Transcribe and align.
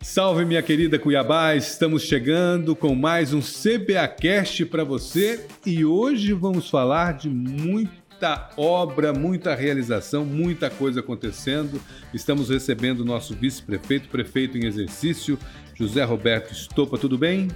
Salve 0.00 0.44
minha 0.44 0.62
querida 0.62 0.98
Cuiabá, 0.98 1.54
estamos 1.54 2.02
chegando 2.02 2.74
com 2.74 2.94
mais 2.94 3.32
um 3.32 3.40
CBAcast 3.40 4.66
para 4.66 4.82
você 4.82 5.46
e 5.64 5.84
hoje 5.84 6.32
vamos 6.32 6.68
falar 6.68 7.14
de 7.14 7.28
muita 7.28 8.50
obra, 8.56 9.12
muita 9.12 9.54
realização, 9.54 10.24
muita 10.24 10.68
coisa 10.68 11.00
acontecendo. 11.00 11.80
Estamos 12.12 12.48
recebendo 12.48 13.00
o 13.00 13.04
nosso 13.04 13.34
vice-prefeito, 13.34 14.08
prefeito 14.08 14.58
em 14.58 14.66
exercício, 14.66 15.38
José 15.74 16.02
Roberto 16.02 16.52
Estopa, 16.52 16.98
tudo 16.98 17.16
bem? 17.16 17.48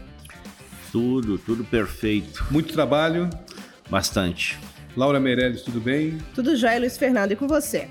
Tudo, 0.92 1.38
tudo 1.38 1.64
perfeito. 1.64 2.46
Muito 2.50 2.72
trabalho? 2.72 3.28
Bastante. 3.90 4.58
Laura 4.96 5.18
Meirelles, 5.18 5.62
tudo 5.62 5.80
bem? 5.80 6.18
Tudo 6.34 6.56
jóia, 6.56 6.78
Luiz 6.78 6.96
Fernando, 6.96 7.32
e 7.32 7.36
com 7.36 7.48
você? 7.48 7.88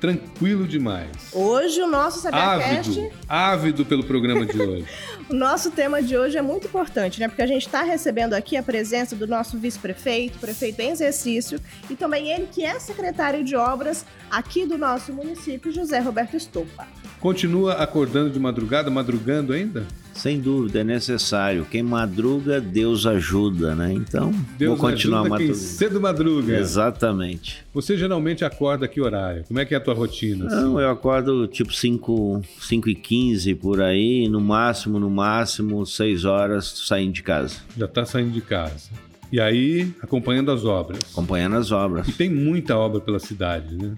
Tranquilo 0.00 0.66
demais. 0.66 1.10
Hoje 1.32 1.80
o 1.82 1.86
nosso 1.86 2.20
SabiaCast... 2.20 2.90
Ávido, 2.90 3.12
ávido 3.28 3.84
pelo 3.84 4.02
programa 4.02 4.46
de 4.46 4.60
hoje. 4.60 4.86
o 5.28 5.34
nosso 5.34 5.70
tema 5.70 6.02
de 6.02 6.16
hoje 6.16 6.38
é 6.38 6.42
muito 6.42 6.66
importante, 6.66 7.20
né? 7.20 7.28
Porque 7.28 7.42
a 7.42 7.46
gente 7.46 7.66
está 7.66 7.82
recebendo 7.82 8.32
aqui 8.32 8.56
a 8.56 8.62
presença 8.62 9.14
do 9.14 9.26
nosso 9.26 9.58
vice-prefeito, 9.58 10.38
prefeito 10.38 10.80
em 10.80 10.90
exercício, 10.90 11.60
e 11.88 11.94
também 11.94 12.30
ele 12.32 12.48
que 12.50 12.64
é 12.64 12.78
secretário 12.78 13.44
de 13.44 13.54
obras 13.54 14.06
aqui 14.30 14.64
do 14.64 14.78
nosso 14.78 15.12
município, 15.12 15.70
José 15.70 15.98
Roberto 15.98 16.36
Estopa. 16.36 16.88
Continua 17.20 17.74
acordando 17.74 18.30
de 18.30 18.40
madrugada, 18.40 18.90
madrugando 18.90 19.52
ainda? 19.52 19.86
Sem 20.14 20.40
dúvida, 20.40 20.80
é 20.80 20.84
necessário. 20.84 21.66
Quem 21.70 21.82
madruga, 21.82 22.60
Deus 22.60 23.06
ajuda, 23.06 23.74
né? 23.74 23.92
Então, 23.92 24.32
Deus 24.58 24.70
vou 24.70 24.90
continuar 24.90 25.20
ajuda 25.20 25.36
quem 25.36 25.54
cedo 25.54 26.00
madruga. 26.00 26.58
Exatamente. 26.58 27.62
Você 27.74 27.96
geralmente 27.96 28.42
acorda 28.42 28.88
que 28.88 29.02
horário? 29.02 29.44
Como 29.44 29.60
é 29.60 29.66
que 29.66 29.74
é 29.74 29.76
a 29.76 29.80
tua 29.80 29.92
rotina? 29.92 30.46
Assim? 30.46 30.56
Não, 30.56 30.80
eu 30.80 30.88
acordo 30.88 31.46
tipo 31.46 31.74
5, 31.74 32.42
5 32.58 32.88
e 32.88 32.94
15 32.94 33.54
por 33.54 33.82
aí, 33.82 34.26
no 34.26 34.40
máximo, 34.40 34.98
no 34.98 35.10
máximo, 35.10 35.84
6 35.84 36.24
horas 36.24 36.84
saindo 36.86 37.12
de 37.12 37.22
casa. 37.22 37.56
Já 37.76 37.86
tá 37.86 38.06
saindo 38.06 38.30
de 38.30 38.40
casa. 38.40 38.88
E 39.30 39.38
aí, 39.38 39.92
acompanhando 40.02 40.50
as 40.50 40.64
obras. 40.64 41.00
Acompanhando 41.12 41.56
as 41.56 41.70
obras. 41.70 42.08
E 42.08 42.12
tem 42.12 42.30
muita 42.30 42.76
obra 42.76 42.98
pela 42.98 43.18
cidade, 43.18 43.76
né? 43.76 43.92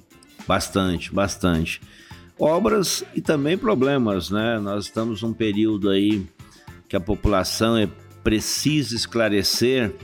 Bastante, 0.47 1.15
bastante 1.15 1.81
obras 2.43 3.05
e 3.15 3.21
também 3.21 3.57
problemas, 3.57 4.29
né? 4.29 4.59
Nós 4.59 4.87
estamos 4.87 5.23
num 5.23 5.33
período 5.33 5.89
aí 5.89 6.27
que 6.89 6.97
a 6.97 7.01
população 7.01 7.77
é, 7.77 7.89
precisa 8.25 8.97
esclarecer. 8.97 9.95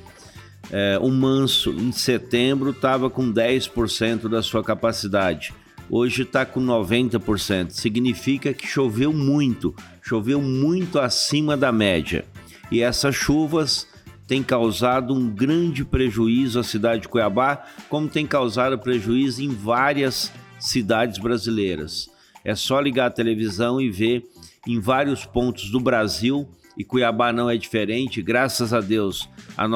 É, 0.70 0.98
o 1.02 1.10
Manso, 1.10 1.72
em 1.72 1.90
setembro, 1.90 2.70
estava 2.70 3.10
com 3.10 3.32
10% 3.32 4.28
da 4.28 4.40
sua 4.40 4.62
capacidade. 4.62 5.52
Hoje 5.90 6.22
está 6.22 6.46
com 6.46 6.60
90%. 6.60 7.70
Significa 7.70 8.54
que 8.54 8.68
choveu 8.68 9.12
muito, 9.12 9.74
choveu 10.00 10.40
muito 10.40 11.00
acima 11.00 11.56
da 11.56 11.72
média. 11.72 12.24
E 12.70 12.82
essas 12.82 13.16
chuvas 13.16 13.88
têm 14.28 14.44
causado 14.44 15.12
um 15.12 15.28
grande 15.28 15.84
prejuízo 15.84 16.60
à 16.60 16.62
cidade 16.62 17.02
de 17.02 17.08
Cuiabá, 17.08 17.64
como 17.88 18.06
tem 18.06 18.26
causado 18.26 18.78
prejuízo 18.78 19.42
em 19.42 19.48
várias 19.48 20.30
cidades 20.60 21.18
brasileiras. 21.18 22.16
É 22.48 22.54
só 22.54 22.80
ligar 22.80 23.08
a 23.08 23.10
televisão 23.10 23.78
e 23.78 23.90
ver 23.90 24.24
em 24.66 24.80
vários 24.80 25.26
pontos 25.26 25.70
do 25.70 25.78
Brasil, 25.78 26.48
e 26.78 26.82
Cuiabá 26.82 27.30
não 27.30 27.50
é 27.50 27.58
diferente, 27.58 28.22
graças 28.22 28.72
a 28.72 28.80
Deus, 28.80 29.28
a, 29.54 29.66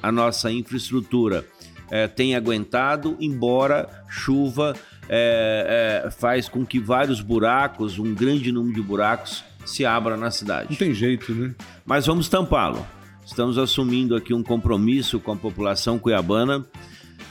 a 0.00 0.12
nossa 0.12 0.52
infraestrutura 0.52 1.44
é, 1.90 2.06
tem 2.06 2.36
aguentado, 2.36 3.16
embora 3.18 4.04
chuva 4.08 4.76
é, 5.08 6.04
é, 6.06 6.10
faz 6.12 6.48
com 6.48 6.64
que 6.64 6.78
vários 6.78 7.20
buracos, 7.20 7.98
um 7.98 8.14
grande 8.14 8.52
número 8.52 8.76
de 8.76 8.80
buracos, 8.80 9.42
se 9.66 9.84
abra 9.84 10.16
na 10.16 10.30
cidade. 10.30 10.68
Não 10.70 10.76
tem 10.76 10.94
jeito, 10.94 11.34
né? 11.34 11.52
Mas 11.84 12.06
vamos 12.06 12.28
tampá-lo. 12.28 12.86
Estamos 13.26 13.58
assumindo 13.58 14.14
aqui 14.14 14.32
um 14.32 14.42
compromisso 14.44 15.18
com 15.18 15.32
a 15.32 15.36
população 15.36 15.98
cuiabana 15.98 16.64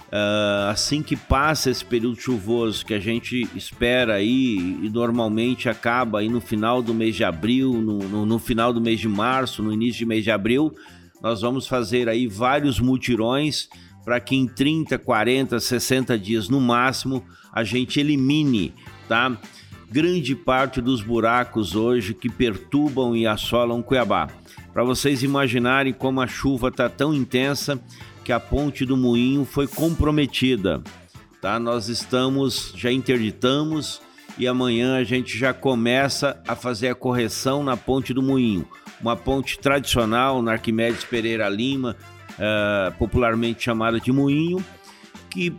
Uh, 0.09 0.69
assim 0.71 1.03
que 1.03 1.15
passa 1.15 1.69
esse 1.69 1.85
período 1.85 2.19
chuvoso 2.19 2.83
que 2.83 2.95
a 2.95 2.99
gente 2.99 3.47
espera 3.55 4.15
aí 4.15 4.57
e 4.81 4.89
normalmente 4.89 5.69
acaba 5.69 6.19
aí 6.19 6.27
no 6.27 6.41
final 6.41 6.81
do 6.81 6.95
mês 6.95 7.15
de 7.15 7.23
abril, 7.23 7.73
no, 7.73 7.99
no, 7.99 8.25
no, 8.25 8.39
final 8.39 8.73
do 8.73 8.81
mês 8.81 8.99
de 8.99 9.07
março, 9.07 9.61
no 9.61 9.71
início 9.71 9.99
de 9.99 10.05
mês 10.07 10.23
de 10.23 10.31
abril, 10.31 10.73
nós 11.21 11.41
vamos 11.41 11.67
fazer 11.67 12.09
aí 12.09 12.25
vários 12.25 12.79
mutirões 12.79 13.69
para 14.03 14.19
que 14.19 14.35
em 14.35 14.47
30, 14.47 14.97
40, 14.97 15.59
60 15.59 16.17
dias 16.17 16.49
no 16.49 16.59
máximo 16.59 17.23
a 17.53 17.63
gente 17.63 17.99
elimine, 17.99 18.73
tá? 19.07 19.37
Grande 19.91 20.35
parte 20.35 20.81
dos 20.81 21.03
buracos 21.03 21.75
hoje 21.75 22.15
que 22.15 22.29
perturbam 22.29 23.15
e 23.15 23.27
assolam 23.27 23.83
Cuiabá. 23.83 24.27
Para 24.73 24.83
vocês 24.83 25.21
imaginarem 25.21 25.93
como 25.93 26.21
a 26.21 26.27
chuva 26.27 26.69
está 26.69 26.87
tão 26.89 27.13
intensa, 27.13 27.79
que 28.29 28.33
a 28.33 28.39
ponte 28.39 28.85
do 28.85 28.95
Moinho 28.95 29.43
foi 29.43 29.65
comprometida. 29.67 30.83
Tá? 31.41 31.59
Nós 31.59 31.89
estamos, 31.89 32.71
já 32.75 32.91
interditamos 32.91 34.03
e 34.37 34.47
amanhã 34.47 34.97
a 34.97 35.03
gente 35.03 35.35
já 35.35 35.51
começa 35.51 36.39
a 36.47 36.55
fazer 36.55 36.89
a 36.89 36.93
correção 36.93 37.63
na 37.63 37.75
ponte 37.75 38.13
do 38.13 38.21
Moinho. 38.21 38.67
Uma 39.01 39.15
ponte 39.15 39.57
tradicional 39.57 40.43
na 40.43 40.51
Arquimedes 40.51 41.03
Pereira 41.03 41.49
Lima, 41.49 41.95
uh, 42.33 42.95
popularmente 42.99 43.63
chamada 43.63 43.99
de 43.99 44.11
Moinho, 44.11 44.63
que 45.31 45.51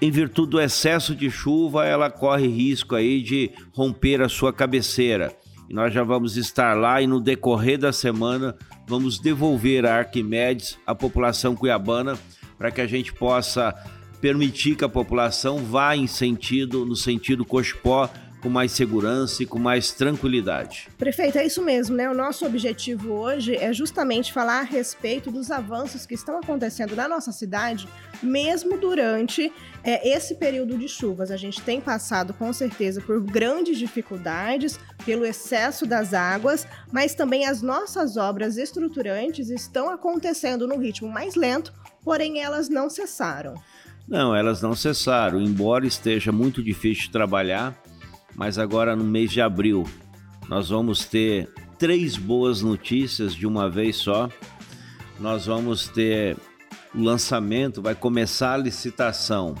em 0.00 0.10
virtude 0.12 0.50
do 0.50 0.60
excesso 0.60 1.16
de 1.16 1.28
chuva 1.28 1.84
ela 1.84 2.08
corre 2.08 2.46
risco 2.46 2.94
aí 2.94 3.22
de 3.22 3.50
romper 3.72 4.22
a 4.22 4.28
sua 4.28 4.52
cabeceira. 4.52 5.36
E 5.68 5.74
nós 5.74 5.92
já 5.92 6.04
vamos 6.04 6.36
estar 6.36 6.76
lá 6.76 7.02
e 7.02 7.08
no 7.08 7.18
decorrer 7.18 7.76
da 7.76 7.92
semana 7.92 8.54
vamos 8.86 9.18
devolver 9.18 9.86
a 9.86 9.98
Arquimedes 9.98 10.78
à 10.86 10.94
população 10.94 11.54
cuiabana 11.54 12.18
para 12.58 12.70
que 12.70 12.80
a 12.80 12.86
gente 12.86 13.12
possa 13.12 13.74
permitir 14.20 14.76
que 14.76 14.84
a 14.84 14.88
população 14.88 15.58
vá 15.58 15.96
em 15.96 16.06
sentido, 16.06 16.86
no 16.86 16.96
sentido 16.96 17.44
Cochipó, 17.44 18.08
com 18.44 18.50
mais 18.50 18.72
segurança 18.72 19.42
e 19.42 19.46
com 19.46 19.58
mais 19.58 19.90
tranquilidade. 19.92 20.90
Prefeito, 20.98 21.38
é 21.38 21.46
isso 21.46 21.62
mesmo, 21.62 21.96
né? 21.96 22.10
O 22.10 22.14
nosso 22.14 22.44
objetivo 22.44 23.14
hoje 23.14 23.56
é 23.56 23.72
justamente 23.72 24.34
falar 24.34 24.58
a 24.58 24.62
respeito 24.62 25.30
dos 25.30 25.50
avanços 25.50 26.04
que 26.04 26.12
estão 26.12 26.38
acontecendo 26.38 26.94
na 26.94 27.08
nossa 27.08 27.32
cidade, 27.32 27.88
mesmo 28.22 28.76
durante 28.76 29.50
é, 29.82 30.06
esse 30.14 30.34
período 30.34 30.76
de 30.76 30.86
chuvas. 30.86 31.30
A 31.30 31.38
gente 31.38 31.62
tem 31.62 31.80
passado 31.80 32.34
com 32.34 32.52
certeza 32.52 33.00
por 33.00 33.18
grandes 33.22 33.78
dificuldades, 33.78 34.78
pelo 35.06 35.24
excesso 35.24 35.86
das 35.86 36.12
águas, 36.12 36.66
mas 36.92 37.14
também 37.14 37.46
as 37.46 37.62
nossas 37.62 38.18
obras 38.18 38.58
estruturantes 38.58 39.48
estão 39.48 39.88
acontecendo 39.88 40.68
no 40.68 40.76
ritmo 40.76 41.08
mais 41.08 41.34
lento, 41.34 41.72
porém 42.02 42.42
elas 42.42 42.68
não 42.68 42.90
cessaram. 42.90 43.54
Não, 44.06 44.36
elas 44.36 44.60
não 44.60 44.74
cessaram, 44.74 45.40
embora 45.40 45.86
esteja 45.86 46.30
muito 46.30 46.62
difícil 46.62 47.04
de 47.04 47.10
trabalhar 47.10 47.74
mas 48.34 48.58
agora 48.58 48.96
no 48.96 49.04
mês 49.04 49.30
de 49.30 49.40
abril 49.40 49.84
nós 50.48 50.68
vamos 50.68 51.04
ter 51.04 51.48
três 51.78 52.16
boas 52.16 52.62
notícias 52.62 53.34
de 53.34 53.46
uma 53.46 53.68
vez 53.68 53.96
só. 53.96 54.28
Nós 55.18 55.46
vamos 55.46 55.88
ter 55.88 56.36
o 56.94 57.02
lançamento, 57.02 57.80
vai 57.80 57.94
começar 57.94 58.54
a 58.54 58.58
licitação 58.58 59.54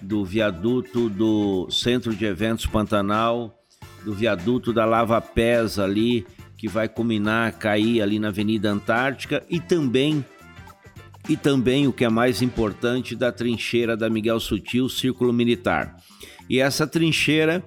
do 0.00 0.24
viaduto 0.24 1.08
do 1.08 1.68
Centro 1.70 2.14
de 2.14 2.24
Eventos 2.24 2.66
Pantanal, 2.66 3.58
do 4.04 4.12
viaduto 4.12 4.72
da 4.72 4.84
Lava 4.84 5.20
Pés 5.20 5.78
ali, 5.78 6.26
que 6.56 6.68
vai 6.68 6.88
culminar, 6.88 7.58
cair 7.58 8.02
ali 8.02 8.18
na 8.18 8.28
Avenida 8.28 8.70
Antártica 8.70 9.42
e 9.48 9.60
também 9.60 10.24
e 11.28 11.36
também 11.36 11.86
o 11.86 11.92
que 11.92 12.04
é 12.04 12.08
mais 12.08 12.42
importante 12.42 13.14
da 13.14 13.30
trincheira 13.30 13.96
da 13.96 14.10
Miguel 14.10 14.40
Sutil, 14.40 14.88
Círculo 14.88 15.32
Militar. 15.32 15.96
E 16.50 16.58
essa 16.58 16.84
trincheira 16.84 17.64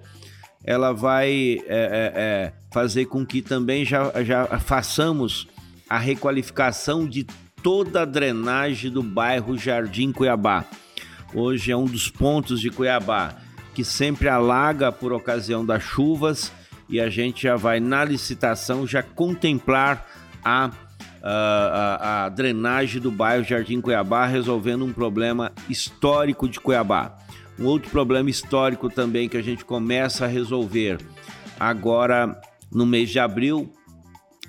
ela 0.65 0.91
vai 0.91 1.61
é, 1.67 1.67
é, 1.67 2.11
é, 2.15 2.53
fazer 2.73 3.05
com 3.05 3.23
que 3.23 3.41
também 3.41 3.85
já, 3.85 4.11
já 4.23 4.45
façamos 4.59 5.47
a 5.87 5.99
requalificação 5.99 7.07
de 7.07 7.23
toda 7.61 8.01
a 8.01 8.05
drenagem 8.05 8.89
do 8.89 9.03
bairro 9.03 9.55
Jardim 9.57 10.11
Cuiabá. 10.11 10.65
Hoje 11.33 11.71
é 11.71 11.77
um 11.77 11.85
dos 11.85 12.09
pontos 12.09 12.59
de 12.59 12.71
Cuiabá 12.71 13.35
que 13.75 13.83
sempre 13.83 14.27
alaga 14.27 14.91
por 14.91 15.13
ocasião 15.13 15.63
das 15.63 15.83
chuvas 15.83 16.51
e 16.89 16.99
a 16.99 17.09
gente 17.09 17.43
já 17.43 17.55
vai 17.55 17.79
na 17.79 18.03
licitação 18.03 18.87
já 18.87 19.03
contemplar 19.03 20.07
a, 20.43 20.71
a, 21.21 21.31
a, 21.31 22.25
a 22.25 22.29
drenagem 22.29 23.01
do 23.01 23.11
bairro 23.11 23.43
Jardim 23.43 23.81
Cuiabá, 23.81 24.25
resolvendo 24.25 24.85
um 24.85 24.93
problema 24.93 25.51
histórico 25.69 26.47
de 26.47 26.59
Cuiabá. 26.59 27.17
Um 27.57 27.65
outro 27.65 27.89
problema 27.89 28.29
histórico 28.29 28.89
também 28.89 29.29
que 29.29 29.37
a 29.37 29.41
gente 29.41 29.63
começa 29.63 30.25
a 30.25 30.27
resolver 30.27 30.99
agora 31.59 32.39
no 32.71 32.85
mês 32.85 33.09
de 33.09 33.19
abril 33.19 33.71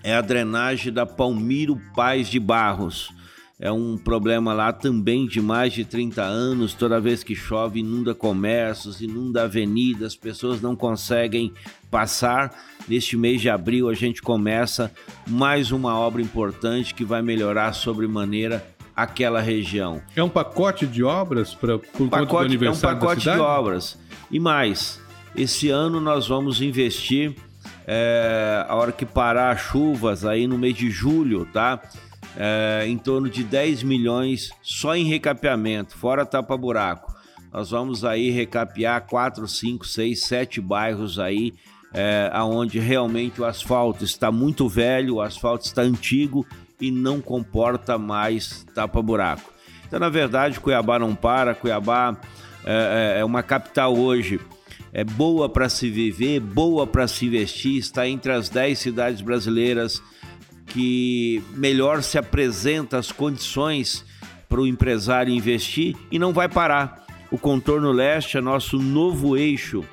é 0.02 0.14
a 0.14 0.20
drenagem 0.20 0.92
da 0.92 1.06
Palmiro 1.06 1.80
Paz 1.94 2.28
de 2.28 2.40
Barros. 2.40 3.12
é 3.58 3.72
um 3.72 3.96
problema 3.96 4.52
lá 4.52 4.70
também 4.70 5.26
de 5.26 5.40
mais 5.40 5.72
de 5.72 5.84
30 5.84 6.22
anos. 6.22 6.74
Toda 6.74 7.00
vez 7.00 7.22
que 7.22 7.34
chove, 7.34 7.80
inunda 7.80 8.14
comércios, 8.14 9.00
inunda 9.00 9.44
avenidas, 9.44 10.14
pessoas 10.14 10.60
não 10.60 10.76
conseguem 10.76 11.52
passar. 11.90 12.54
Neste 12.86 13.16
mês 13.16 13.40
de 13.40 13.48
abril, 13.48 13.88
a 13.88 13.94
gente 13.94 14.20
começa 14.20 14.92
mais 15.26 15.72
uma 15.72 15.98
obra 15.98 16.20
importante 16.20 16.94
que 16.94 17.04
vai 17.04 17.22
melhorar 17.22 17.72
sobremaneira 17.72 18.75
aquela 18.96 19.42
região. 19.42 20.00
É 20.16 20.22
um 20.22 20.28
pacote 20.28 20.86
de 20.86 21.04
obras 21.04 21.54
para 21.54 21.78
por 21.78 22.08
pacote, 22.08 22.26
conta 22.26 22.26
do 22.26 22.38
aniversário 22.38 22.94
É 22.94 22.96
um 22.96 23.00
pacote 23.00 23.22
de 23.22 23.28
obras. 23.28 23.98
E 24.30 24.40
mais, 24.40 24.98
esse 25.36 25.68
ano 25.68 26.00
nós 26.00 26.26
vamos 26.26 26.62
investir, 26.62 27.36
é, 27.86 28.64
a 28.66 28.74
hora 28.74 28.90
que 28.90 29.04
parar 29.04 29.50
as 29.50 29.60
chuvas, 29.60 30.24
aí 30.24 30.46
no 30.46 30.56
mês 30.56 30.74
de 30.74 30.90
julho, 30.90 31.46
tá? 31.52 31.80
É, 32.38 32.84
em 32.86 32.96
torno 32.96 33.28
de 33.28 33.44
10 33.44 33.82
milhões 33.82 34.50
só 34.62 34.96
em 34.96 35.04
recapeamento, 35.04 35.96
fora 35.96 36.24
tapa-buraco. 36.24 37.14
Nós 37.52 37.70
vamos 37.70 38.04
aí 38.04 38.30
recapear 38.30 39.06
4, 39.06 39.46
5, 39.46 39.86
6, 39.86 40.22
7 40.22 40.60
bairros 40.60 41.18
aí, 41.18 41.54
é, 41.94 42.30
onde 42.42 42.78
realmente 42.78 43.40
o 43.40 43.44
asfalto 43.44 44.04
está 44.04 44.30
muito 44.30 44.68
velho, 44.68 45.14
o 45.16 45.22
asfalto 45.22 45.64
está 45.64 45.82
antigo 45.82 46.46
e 46.80 46.90
não 46.90 47.20
comporta 47.20 47.98
mais 47.98 48.64
tapa-buraco. 48.74 49.52
Então, 49.86 50.00
na 50.00 50.08
verdade, 50.08 50.60
Cuiabá 50.60 50.98
não 50.98 51.14
para, 51.14 51.54
Cuiabá 51.54 52.16
é, 52.64 53.18
é 53.20 53.24
uma 53.24 53.42
capital 53.42 53.96
hoje 53.96 54.40
é 54.92 55.04
boa 55.04 55.46
para 55.46 55.68
se 55.68 55.90
viver, 55.90 56.40
boa 56.40 56.86
para 56.86 57.06
se 57.06 57.26
investir, 57.26 57.76
está 57.76 58.08
entre 58.08 58.32
as 58.32 58.48
10 58.48 58.78
cidades 58.78 59.20
brasileiras 59.20 60.02
que 60.68 61.42
melhor 61.54 62.02
se 62.02 62.16
apresenta 62.16 62.96
as 62.96 63.12
condições 63.12 64.04
para 64.48 64.58
o 64.58 64.66
empresário 64.66 65.34
investir 65.34 65.94
e 66.10 66.18
não 66.18 66.32
vai 66.32 66.48
parar. 66.48 67.04
O 67.30 67.36
contorno 67.36 67.92
leste 67.92 68.38
é 68.38 68.40
nosso 68.40 68.78
novo 68.78 69.36
eixo 69.36 69.84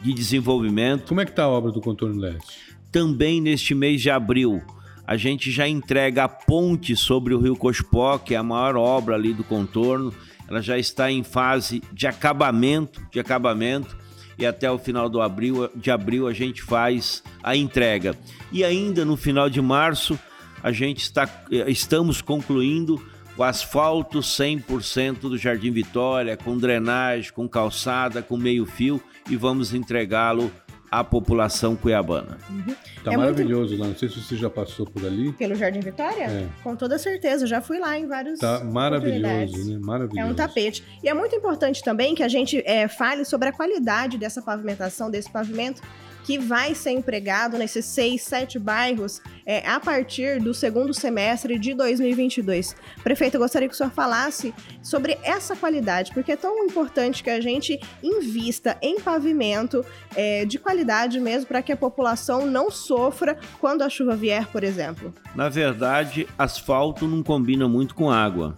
de 0.00 0.14
desenvolvimento. 0.14 1.08
Como 1.08 1.20
é 1.20 1.26
que 1.26 1.32
está 1.32 1.42
a 1.42 1.48
obra 1.48 1.70
do 1.70 1.80
contorno 1.82 2.18
leste? 2.18 2.76
Também 2.90 3.42
neste 3.42 3.74
mês 3.74 4.00
de 4.00 4.08
abril, 4.08 4.62
a 5.06 5.16
gente 5.16 5.50
já 5.50 5.68
entrega 5.68 6.24
a 6.24 6.28
ponte 6.28 6.96
sobre 6.96 7.32
o 7.32 7.38
Rio 7.38 7.56
Cospó, 7.56 8.18
que 8.18 8.34
é 8.34 8.36
a 8.36 8.42
maior 8.42 8.76
obra 8.76 9.14
ali 9.14 9.32
do 9.32 9.44
contorno. 9.44 10.12
Ela 10.48 10.60
já 10.60 10.76
está 10.76 11.10
em 11.10 11.22
fase 11.22 11.82
de 11.92 12.06
acabamento, 12.06 13.00
de 13.12 13.20
acabamento 13.20 13.96
e 14.38 14.44
até 14.44 14.70
o 14.70 14.78
final 14.78 15.08
do 15.08 15.20
abril, 15.20 15.70
de 15.74 15.90
abril 15.90 16.26
a 16.26 16.32
gente 16.32 16.62
faz 16.62 17.22
a 17.42 17.56
entrega. 17.56 18.16
E 18.50 18.64
ainda 18.64 19.04
no 19.04 19.16
final 19.16 19.48
de 19.48 19.60
março 19.60 20.18
a 20.62 20.72
gente 20.72 21.02
está 21.02 21.28
estamos 21.66 22.20
concluindo 22.20 23.00
o 23.36 23.42
asfalto 23.42 24.20
100% 24.20 25.20
do 25.20 25.38
Jardim 25.38 25.70
Vitória, 25.70 26.36
com 26.36 26.56
drenagem, 26.56 27.32
com 27.32 27.48
calçada, 27.48 28.22
com 28.22 28.36
meio-fio 28.36 29.00
e 29.28 29.36
vamos 29.36 29.74
entregá-lo 29.74 30.50
à 30.90 31.02
população 31.04 31.76
cuiabana. 31.76 32.38
Uhum. 32.48 32.74
Tá 33.04 33.12
é 33.12 33.16
maravilhoso 33.16 33.70
muito... 33.70 33.80
lá, 33.82 33.88
não 33.88 33.96
sei 33.96 34.08
se 34.08 34.20
você 34.20 34.36
já 34.36 34.50
passou 34.50 34.86
por 34.86 35.04
ali. 35.04 35.32
Pelo 35.32 35.54
Jardim 35.54 35.80
Vitória? 35.80 36.24
É. 36.24 36.46
Com 36.62 36.74
toda 36.74 36.98
certeza, 36.98 37.46
já 37.46 37.60
fui 37.60 37.78
lá 37.78 37.98
em 37.98 38.06
vários 38.06 38.38
Tá 38.40 38.62
maravilhoso, 38.64 39.72
né? 39.72 39.78
Maravilhoso. 39.82 40.28
É 40.28 40.30
um 40.30 40.34
tapete. 40.34 40.84
E 41.02 41.08
é 41.08 41.14
muito 41.14 41.34
importante 41.34 41.82
também 41.82 42.14
que 42.14 42.22
a 42.22 42.28
gente 42.28 42.62
é, 42.66 42.88
fale 42.88 43.24
sobre 43.24 43.48
a 43.48 43.52
qualidade 43.52 44.18
dessa 44.18 44.42
pavimentação, 44.42 45.10
desse 45.10 45.30
pavimento, 45.30 45.82
que 46.26 46.38
vai 46.38 46.74
ser 46.74 46.90
empregado 46.90 47.56
nesses 47.56 47.84
seis, 47.84 48.22
sete 48.22 48.58
bairros 48.58 49.22
é, 49.46 49.64
a 49.64 49.78
partir 49.78 50.40
do 50.40 50.52
segundo 50.52 50.92
semestre 50.92 51.56
de 51.56 51.72
2022. 51.72 52.74
Prefeito, 53.04 53.36
eu 53.36 53.40
gostaria 53.40 53.68
que 53.68 53.74
o 53.74 53.76
senhor 53.76 53.92
falasse 53.92 54.52
sobre 54.82 55.16
essa 55.22 55.54
qualidade, 55.54 56.12
porque 56.12 56.32
é 56.32 56.36
tão 56.36 56.64
importante 56.64 57.22
que 57.22 57.30
a 57.30 57.40
gente 57.40 57.78
invista 58.02 58.76
em 58.82 59.00
pavimento 59.00 59.86
é, 60.16 60.44
de 60.44 60.58
qualidade 60.58 61.20
mesmo 61.20 61.46
para 61.46 61.62
que 61.62 61.70
a 61.70 61.76
população 61.76 62.44
não 62.44 62.72
sofra 62.72 63.38
quando 63.60 63.82
a 63.82 63.88
chuva 63.88 64.16
vier, 64.16 64.48
por 64.48 64.64
exemplo. 64.64 65.14
Na 65.32 65.48
verdade, 65.48 66.26
asfalto 66.36 67.06
não 67.06 67.22
combina 67.22 67.68
muito 67.68 67.94
com 67.94 68.10
água. 68.10 68.56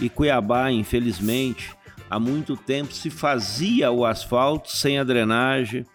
E 0.00 0.08
Cuiabá, 0.08 0.72
infelizmente, 0.72 1.76
há 2.10 2.18
muito 2.18 2.56
tempo 2.56 2.92
se 2.92 3.08
fazia 3.08 3.88
o 3.92 4.04
asfalto 4.04 4.76
sem 4.76 4.98
a 4.98 5.04
drenagem, 5.04 5.86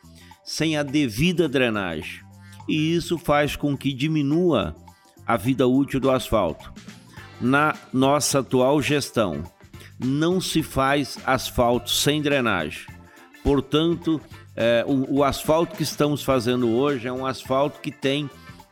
sem 0.44 0.78
a 0.78 0.84
devida 0.84 1.48
drenagem. 1.48 2.22
E 2.68 2.96
isso 2.96 3.18
faz 3.18 3.56
com 3.56 3.76
que 3.78 3.94
diminua 3.94 4.76
a 5.26 5.38
vida 5.38 5.68
útil 5.68 6.00
do 6.00 6.12
asfalto. 6.12 6.74
Na 7.40 7.76
nossa 7.92 8.40
atual 8.40 8.82
gestão, 8.82 9.44
não 10.00 10.40
se 10.40 10.64
faz 10.64 11.18
asfalto 11.26 11.90
sem 11.90 12.22
drenagem. 12.22 12.88
Portanto, 13.44 14.22
é, 14.56 14.86
o, 14.88 15.18
o 15.18 15.24
asfalto 15.24 15.76
que 15.76 15.84
estamos 15.84 16.24
fazendo 16.24 16.70
hoje 16.70 17.08
é 17.08 17.12
um 17.12 17.26
asfalto 17.26 17.80
que 17.82 17.92
tem 17.92 18.30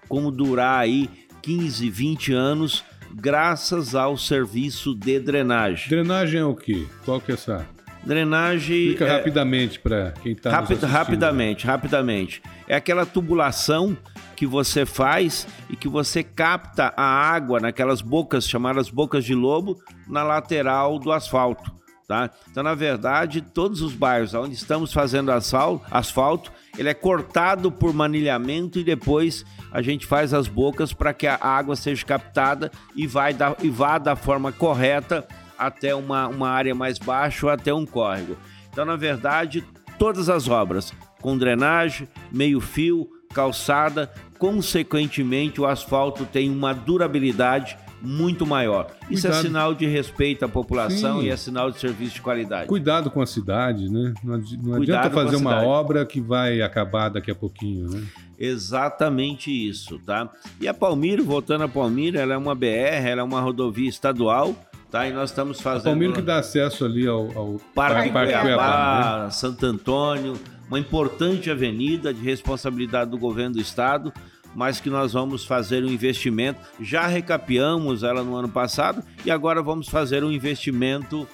como 0.08 0.32
durar 0.32 0.80
aí 0.80 1.10
15, 1.42 1.90
20 1.90 2.34
anos, 2.34 2.84
graças 3.14 3.96
ao 3.96 4.18
serviço 4.18 4.96
de 4.96 5.20
drenagem. 5.20 5.90
Drenagem 5.90 6.40
é 6.42 6.46
o 6.46 6.56
quê? 6.56 6.86
Qual 7.04 7.20
que 7.20 7.32
é 7.32 7.36
essa? 7.36 7.68
Drenagem. 8.04 8.78
Explica 8.78 9.06
é, 9.06 9.18
rapidamente 9.18 9.80
para 9.80 10.14
quem 10.22 10.32
está 10.34 10.50
rapid, 10.50 10.82
Rapidamente, 10.84 11.68
rapidamente. 11.68 12.42
É 12.68 12.76
aquela 12.76 13.06
tubulação 13.06 13.98
que 14.36 14.46
você 14.48 14.86
faz 14.86 15.48
e 15.70 15.76
que 15.76 15.88
você 15.88 16.24
capta 16.24 16.94
a 16.98 17.04
água 17.04 17.60
naquelas 17.60 18.02
bocas 18.02 18.48
chamadas 18.48 18.90
bocas 18.90 19.24
de 19.24 19.36
lobo 19.36 19.78
na 20.08 20.24
lateral 20.24 20.98
do 20.98 21.12
asfalto. 21.12 21.72
Tá? 22.08 22.30
Então, 22.50 22.62
na 22.62 22.74
verdade, 22.74 23.40
todos 23.40 23.82
os 23.82 23.94
bairros 23.94 24.34
onde 24.34 24.54
estamos 24.54 24.92
fazendo 24.92 25.32
asfalto, 25.32 26.52
ele 26.78 26.90
é 26.90 26.94
cortado 26.94 27.72
por 27.72 27.94
manilhamento 27.94 28.80
e 28.80 28.84
depois 28.84 29.46
a 29.72 29.82
gente 29.82 30.06
faz 30.06 30.34
as 30.34 30.48
bocas 30.48 30.92
para 30.92 31.14
que 31.14 31.26
a 31.26 31.38
água 31.42 31.74
seja 31.76 32.06
captada 32.06 32.70
e, 32.98 33.08
vai 33.08 33.34
da, 33.34 33.56
e 33.62 33.70
vá 33.70 33.98
da 33.98 34.18
forma 34.18 34.52
correta 34.52 35.26
até 35.62 35.94
uma, 35.94 36.28
uma 36.28 36.50
área 36.50 36.74
mais 36.74 36.98
baixa 36.98 37.46
ou 37.46 37.52
até 37.52 37.74
um 37.74 37.86
córrego. 37.86 38.36
Então, 38.72 38.84
na 38.84 38.96
verdade, 38.96 39.64
todas 40.00 40.28
as 40.28 40.48
obras, 40.48 40.92
com 41.22 41.38
drenagem, 41.38 42.08
meio-fio, 42.32 43.08
calçada, 43.32 44.12
consequentemente 44.40 45.62
o 45.62 45.66
asfalto 45.68 46.26
tem 46.26 46.50
uma 46.50 46.74
durabilidade 46.74 47.78
muito 48.02 48.48
maior. 48.48 48.88
Isso 49.12 49.28
é 49.28 49.30
Cuidado. 49.30 49.46
sinal 49.46 49.76
de 49.76 49.86
respeito 49.86 50.44
à 50.44 50.50
população 50.50 51.20
Sim. 51.20 51.28
e 51.28 51.30
é 51.30 51.38
sinal 51.38 51.70
de 51.70 51.80
serviço 51.80 52.16
de 52.16 52.22
qualidade. 52.22 52.68
Cuidado 52.68 53.12
com 53.12 53.22
a 53.22 53.28
cidade, 53.28 53.88
né? 53.88 54.16
Não, 54.24 54.42
não 54.64 54.76
adianta 54.82 55.12
fazer 55.12 55.36
uma 55.36 55.62
obra 55.62 56.04
que 56.04 56.20
vai 56.20 56.64
acabar 56.64 57.10
daqui 57.10 57.30
a 57.30 57.36
pouquinho, 57.36 57.88
né? 57.90 58.04
Exatamente 58.40 59.52
isso, 59.52 60.00
tá? 60.00 60.28
E 60.60 60.68
a 60.68 60.74
Palmiro, 60.74 61.24
voltando 61.24 61.64
a 61.64 61.68
Palmiro, 61.68 62.18
ela 62.18 62.34
é 62.34 62.38
uma 62.38 62.56
BR, 62.56 63.06
ela 63.06 63.22
é 63.22 63.24
uma 63.24 63.40
rodovia 63.40 63.88
estadual 63.88 64.56
Tá, 64.92 65.08
e 65.08 65.14
nós 65.14 65.30
estamos 65.30 65.62
fazendo. 65.62 65.86
Palmeiras 65.86 66.18
que 66.18 66.22
dá 66.22 66.40
acesso 66.40 66.84
ali 66.84 67.08
ao, 67.08 67.32
ao 67.36 67.62
Parque, 67.74 68.10
Parque 68.12 68.34
Cuiabá, 68.34 68.42
Cuiabá 68.42 69.24
né? 69.24 69.32
Santo 69.32 69.66
Antônio, 69.66 70.38
uma 70.68 70.78
importante 70.78 71.50
avenida 71.50 72.14
de 72.14 72.22
responsabilidade 72.22 73.10
do 73.10 73.18
governo 73.18 73.56
do 73.56 73.62
estado, 73.62 74.12
mas 74.54 74.82
que 74.82 74.90
nós 74.90 75.14
vamos 75.14 75.46
fazer 75.46 75.82
um 75.86 75.88
investimento. 75.88 76.60
Já 76.82 77.08
recapeamos 77.08 78.04
ela 78.04 78.22
no 78.22 78.36
ano 78.36 78.50
passado 78.50 79.02
e 79.24 79.32
agora 79.32 79.64
vamos 79.64 79.88
fazer 79.88 80.26
um 80.26 80.32
investimento 80.32 81.26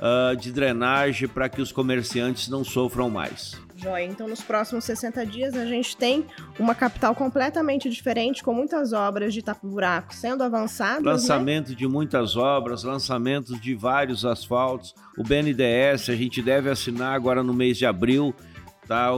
uh, 0.00 0.36
de 0.36 0.50
drenagem 0.50 1.28
para 1.28 1.48
que 1.48 1.62
os 1.62 1.70
comerciantes 1.70 2.48
não 2.48 2.64
sofram 2.64 3.08
mais. 3.08 3.56
Então, 4.02 4.26
nos 4.26 4.40
próximos 4.40 4.84
60 4.84 5.26
dias, 5.26 5.54
a 5.54 5.66
gente 5.66 5.96
tem 5.96 6.24
uma 6.58 6.74
capital 6.74 7.14
completamente 7.14 7.88
diferente, 7.90 8.42
com 8.42 8.54
muitas 8.54 8.92
obras 8.92 9.34
de 9.34 9.42
tapa-buraco 9.42 10.14
sendo 10.14 10.42
avançadas. 10.42 11.02
Né? 11.02 11.10
Lançamento 11.10 11.70
né? 11.70 11.74
de 11.74 11.86
muitas 11.86 12.36
obras, 12.36 12.82
lançamentos 12.82 13.60
de 13.60 13.74
vários 13.74 14.24
asfaltos. 14.24 14.94
O 15.18 15.22
BNDES 15.22 16.08
a 16.08 16.16
gente 16.16 16.42
deve 16.42 16.70
assinar 16.70 17.14
agora 17.14 17.42
no 17.42 17.52
mês 17.52 17.76
de 17.76 17.86
abril. 17.86 18.34
Tá? 18.86 19.10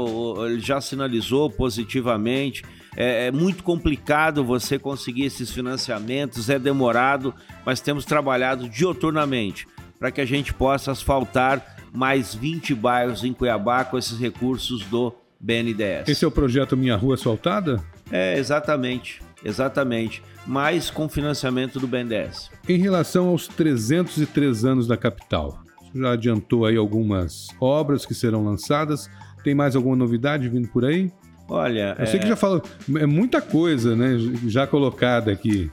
Ele 0.46 0.60
já 0.60 0.80
sinalizou 0.80 1.50
positivamente. 1.50 2.62
É, 2.96 3.26
é, 3.26 3.30
muito 3.30 3.62
complicado 3.62 4.42
você 4.42 4.78
conseguir 4.78 5.24
esses 5.24 5.50
financiamentos, 5.50 6.48
é 6.48 6.58
demorado, 6.58 7.34
mas 7.64 7.78
temos 7.78 8.06
trabalhado 8.06 8.68
dioturnamente 8.68 9.68
para 9.98 10.10
que 10.10 10.20
a 10.20 10.24
gente 10.24 10.54
possa 10.54 10.92
asfaltar 10.92 11.75
mais 11.92 12.34
20 12.34 12.74
bairros 12.74 13.24
em 13.24 13.32
Cuiabá 13.32 13.84
com 13.84 13.98
esses 13.98 14.18
recursos 14.18 14.84
do 14.84 15.14
BNDES. 15.40 16.08
Esse 16.08 16.24
é 16.24 16.28
o 16.28 16.30
projeto 16.30 16.76
Minha 16.76 16.96
Rua 16.96 17.14
Asfaltada? 17.14 17.82
É, 18.10 18.38
exatamente, 18.38 19.20
exatamente. 19.44 20.22
Mas 20.46 20.90
com 20.90 21.08
financiamento 21.08 21.80
do 21.80 21.86
BNDES. 21.86 22.50
Em 22.68 22.78
relação 22.78 23.28
aos 23.28 23.48
303 23.48 24.64
anos 24.64 24.86
da 24.86 24.96
capital, 24.96 25.60
já 25.94 26.12
adiantou 26.12 26.66
aí 26.66 26.76
algumas 26.76 27.48
obras 27.60 28.06
que 28.06 28.14
serão 28.14 28.44
lançadas. 28.44 29.10
Tem 29.42 29.54
mais 29.54 29.74
alguma 29.76 29.96
novidade 29.96 30.48
vindo 30.48 30.68
por 30.68 30.84
aí? 30.84 31.10
Olha, 31.48 31.94
eu 31.98 32.04
é... 32.04 32.06
sei 32.06 32.18
que 32.18 32.26
já 32.26 32.36
falou, 32.36 32.62
é 32.96 33.06
muita 33.06 33.40
coisa, 33.40 33.94
né, 33.94 34.16
já 34.46 34.66
colocada 34.66 35.30
aqui. 35.30 35.70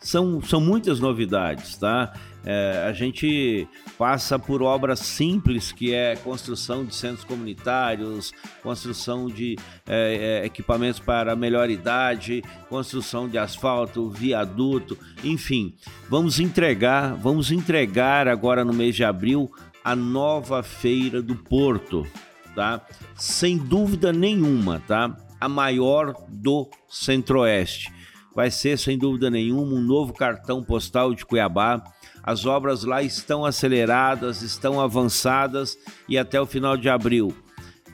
São, 0.00 0.40
são 0.42 0.60
muitas 0.60 1.00
novidades, 1.00 1.76
tá? 1.76 2.12
É, 2.44 2.84
a 2.88 2.92
gente 2.92 3.66
passa 3.98 4.38
por 4.38 4.62
obras 4.62 5.00
simples, 5.00 5.72
que 5.72 5.92
é 5.92 6.14
construção 6.14 6.84
de 6.84 6.94
centros 6.94 7.24
comunitários, 7.24 8.32
construção 8.62 9.26
de 9.26 9.56
é, 9.84 10.42
é, 10.42 10.46
equipamentos 10.46 11.00
para 11.00 11.34
melhor 11.34 11.68
idade, 11.68 12.44
construção 12.68 13.28
de 13.28 13.36
asfalto, 13.36 14.08
viaduto, 14.08 14.96
enfim. 15.24 15.74
Vamos 16.08 16.38
entregar, 16.38 17.16
vamos 17.16 17.50
entregar 17.50 18.28
agora 18.28 18.64
no 18.64 18.72
mês 18.72 18.94
de 18.94 19.02
abril 19.02 19.50
a 19.82 19.96
nova 19.96 20.62
feira 20.62 21.20
do 21.20 21.34
Porto, 21.34 22.06
tá? 22.54 22.80
Sem 23.16 23.58
dúvida 23.58 24.12
nenhuma, 24.12 24.80
tá? 24.86 25.16
A 25.40 25.48
maior 25.48 26.14
do 26.28 26.70
Centro-Oeste. 26.88 27.95
Vai 28.36 28.50
ser, 28.50 28.78
sem 28.78 28.98
dúvida 28.98 29.30
nenhuma, 29.30 29.72
um 29.72 29.80
novo 29.80 30.12
cartão 30.12 30.62
postal 30.62 31.14
de 31.14 31.24
Cuiabá. 31.24 31.82
As 32.22 32.44
obras 32.44 32.84
lá 32.84 33.02
estão 33.02 33.46
aceleradas, 33.46 34.42
estão 34.42 34.78
avançadas 34.78 35.78
e 36.06 36.18
até 36.18 36.38
o 36.38 36.44
final 36.44 36.76
de 36.76 36.86
abril, 36.86 37.34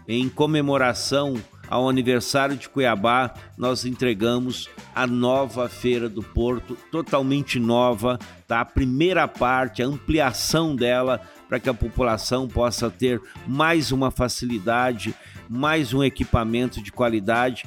em 0.08 0.28
comemoração 0.28 1.34
ao 1.70 1.88
aniversário 1.88 2.56
de 2.56 2.68
Cuiabá, 2.68 3.32
nós 3.56 3.84
entregamos 3.84 4.68
a 4.92 5.06
nova 5.06 5.68
Feira 5.68 6.08
do 6.08 6.24
Porto, 6.24 6.76
totalmente 6.90 7.60
nova, 7.60 8.18
tá? 8.48 8.62
A 8.62 8.64
primeira 8.64 9.28
parte, 9.28 9.80
a 9.80 9.86
ampliação 9.86 10.74
dela, 10.74 11.20
para 11.48 11.60
que 11.60 11.68
a 11.68 11.74
população 11.74 12.48
possa 12.48 12.90
ter 12.90 13.22
mais 13.46 13.92
uma 13.92 14.10
facilidade, 14.10 15.14
mais 15.48 15.94
um 15.94 16.02
equipamento 16.02 16.82
de 16.82 16.90
qualidade, 16.90 17.64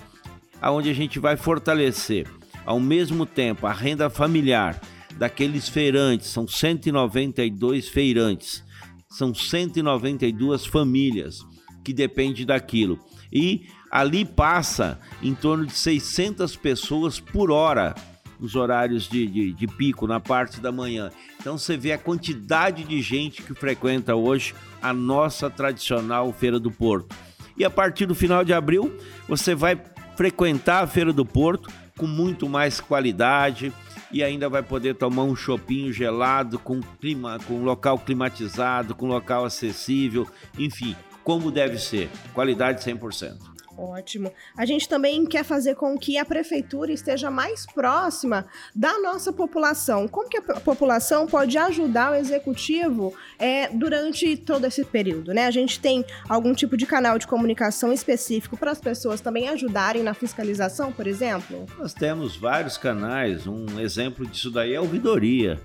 aonde 0.62 0.89
a 0.89 0.94
gente 0.94 1.20
vai 1.20 1.38
fortalecer 1.38 2.27
ao 2.65 2.79
mesmo 2.79 3.25
tempo 3.25 3.67
a 3.67 3.74
renda 3.74 4.10
familiar 4.10 4.79
daqueles 5.17 5.69
feirantes, 5.69 6.27
são 6.27 6.48
192 6.48 7.88
feirantes, 7.88 8.63
são 9.10 9.34
192 9.34 10.65
famílias 10.65 11.39
que 11.84 11.93
dependem 11.93 12.45
daquilo. 12.45 13.00
E 13.31 13.67
ali 13.89 14.25
passa 14.25 15.00
em 15.22 15.34
torno 15.34 15.65
de 15.65 15.74
600 15.74 16.55
pessoas 16.55 17.19
por 17.19 17.51
hora 17.51 17.95
nos 18.39 18.55
horários 18.55 19.07
de, 19.07 19.25
de, 19.27 19.53
de, 19.53 19.67
pico, 19.67 20.05
na 20.05 20.19
parte 20.19 20.60
da 20.60 20.72
manhã. 20.72 21.10
Então 21.39 21.57
você 21.57 21.77
vê 21.77 21.93
a 21.93 21.98
quantidade 21.98 22.84
de 22.84 23.01
gente 23.01 23.41
que 23.41 23.53
frequenta 23.53 24.15
hoje 24.15 24.53
a 24.81 24.91
nossa 24.91 25.50
tradicional 25.50 26.34
Feira 26.34 26.60
do 26.60 26.69
Porto. 26.69 27.15
E 27.57 27.63
a 27.63 27.69
partir 27.69 28.05
do 28.05 28.13
final 28.13 28.43
de 28.43 28.53
abril, 28.53 28.93
você 29.27 29.55
vai 29.55 29.81
frequentar 30.17 30.84
a 30.84 30.88
Feira 30.88 31.13
do 31.13 31.25
Porto 31.25 31.69
com 31.98 32.08
muito 32.08 32.50
mais 32.50 32.80
qualidade, 32.80 33.72
e 34.12 34.24
ainda 34.24 34.48
vai 34.48 34.62
poder 34.62 34.96
tomar 34.96 35.24
um 35.24 35.36
chopinho 35.36 35.92
gelado 35.92 36.60
com 36.60 36.82
clima, 36.82 37.40
com 37.48 37.64
local 37.64 38.00
climatizado, 38.00 38.96
com 38.96 39.08
local 39.08 39.46
acessível, 39.46 40.28
enfim, 40.58 40.96
como 41.24 41.52
deve 41.52 41.78
ser, 41.78 42.10
qualidade 42.34 42.84
100%. 42.84 43.54
Ótimo. 43.77 44.32
A 44.58 44.65
gente 44.65 44.88
também 44.88 45.25
quer 45.25 45.44
fazer 45.44 45.75
com 45.75 45.98
que 45.98 46.17
a 46.17 46.25
prefeitura 46.25 46.91
esteja 46.91 47.29
mais 47.29 47.65
próxima 47.65 48.46
da 48.74 49.00
nossa 49.00 49.34
população. 49.34 50.08
Como 50.08 50.29
que 50.29 50.38
a 50.38 50.60
população 50.60 51.27
pode 51.27 51.58
ajudar 51.58 52.12
o 52.12 52.15
executivo 52.15 53.13
é, 53.38 53.67
durante 53.67 54.38
todo 54.38 54.65
esse 54.65 54.86
período? 54.86 55.34
Né? 55.34 55.46
A 55.46 55.51
gente 55.51 55.79
tem 55.79 56.05
algum 56.29 56.53
tipo 56.53 56.77
de 56.77 56.86
canal 56.86 57.20
de 57.20 57.27
comunicação 57.27 57.91
específico 57.91 58.55
para 58.55 58.72
as 58.72 58.79
pessoas 58.79 59.20
também 59.20 59.50
ajudarem 59.50 60.03
na 60.03 60.13
fiscalização, 60.13 60.91
por 60.91 61.05
exemplo? 61.05 61.65
Nós 61.77 61.94
temos 61.94 62.36
vários 62.36 62.77
canais. 62.77 63.46
Um 63.46 63.79
exemplo 63.79 64.25
disso 64.25 64.50
daí 64.50 64.74
é 64.74 64.77
a 64.77 64.82
ouvidoria. 64.82 65.60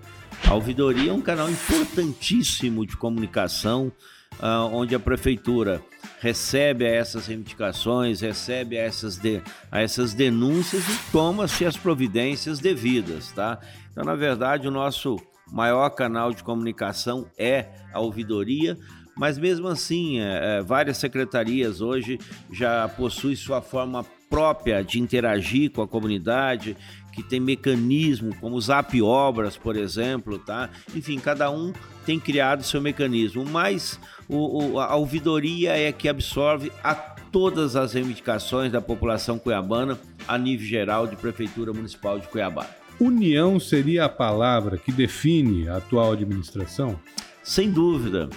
A 0.49 0.55
ouvidoria 0.55 1.11
é 1.11 1.14
um 1.14 1.21
canal 1.21 1.49
importantíssimo 1.50 2.87
de 2.87 2.97
comunicação, 2.97 3.93
uh, 4.39 4.73
onde 4.73 4.95
a 4.95 5.01
prefeitura 5.01 5.83
recebe 6.21 6.85
essas 6.85 7.27
reivindicações, 7.27 8.21
recebe 8.21 8.77
essas, 8.77 9.17
de, 9.17 9.43
essas 9.73 10.13
denúncias 10.13 10.87
e 10.87 11.11
toma-se 11.11 11.65
as 11.65 11.77
providências 11.77 12.59
devidas, 12.59 13.33
tá? 13.33 13.59
Então, 13.91 14.05
na 14.05 14.15
verdade, 14.15 14.69
o 14.69 14.71
nosso 14.71 15.19
maior 15.51 15.91
canal 15.91 16.33
de 16.33 16.45
comunicação 16.45 17.27
é 17.39 17.67
a 17.93 18.01
ouvidoria, 18.01 18.77
mas 19.17 19.39
mesmo 19.39 19.69
assim, 19.69 20.21
é, 20.21 20.59
é, 20.59 20.63
várias 20.63 20.99
secretarias 20.99 21.81
hoje 21.81 22.19
já 22.53 22.89
possuem 22.89 23.35
sua 23.35 23.61
forma 23.61 24.05
própria 24.29 24.85
de 24.85 25.01
interagir 25.01 25.73
com 25.73 25.83
a 25.83 25.89
comunidade, 25.89 26.77
que 27.12 27.23
tem 27.23 27.40
mecanismo, 27.40 28.35
como 28.40 28.57
o 28.57 28.61
Zap 28.61 29.00
Obras, 29.02 29.57
por 29.57 29.76
exemplo, 29.76 30.38
tá? 30.38 30.71
Enfim, 30.95 31.19
cada 31.19 31.50
um 31.50 31.73
tem 32.05 32.19
criado 32.19 32.62
seu 32.62 32.81
mecanismo, 32.81 33.45
mas 33.45 33.99
o, 34.29 34.75
o, 34.75 34.81
a 34.81 34.95
ouvidoria 34.97 35.76
é 35.76 35.93
que 35.93 36.09
absorve 36.09 36.73
a 36.83 36.95
todas 36.95 37.76
as 37.76 37.93
reivindicações 37.93 38.73
da 38.73 38.81
população 38.81 39.38
cuiabana 39.38 39.99
a 40.26 40.37
nível 40.37 40.67
geral 40.67 41.07
de 41.07 41.17
Prefeitura 41.17 41.73
Municipal 41.73 42.19
de 42.19 42.29
Cuiabá. 42.29 42.67
União 42.99 43.59
seria 43.59 44.05
a 44.05 44.09
palavra 44.09 44.76
que 44.76 44.93
define 44.93 45.69
a 45.69 45.76
atual 45.76 46.12
administração? 46.12 47.00
Sem 47.43 47.71
dúvida. 47.71 48.29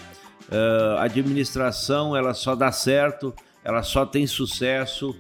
Uh, 0.50 0.98
a 0.98 1.04
administração 1.04 2.16
ela 2.16 2.34
só 2.34 2.56
dá 2.56 2.72
certo, 2.72 3.34
ela 3.64 3.84
só 3.84 4.06
tem 4.06 4.26
sucesso 4.28 5.16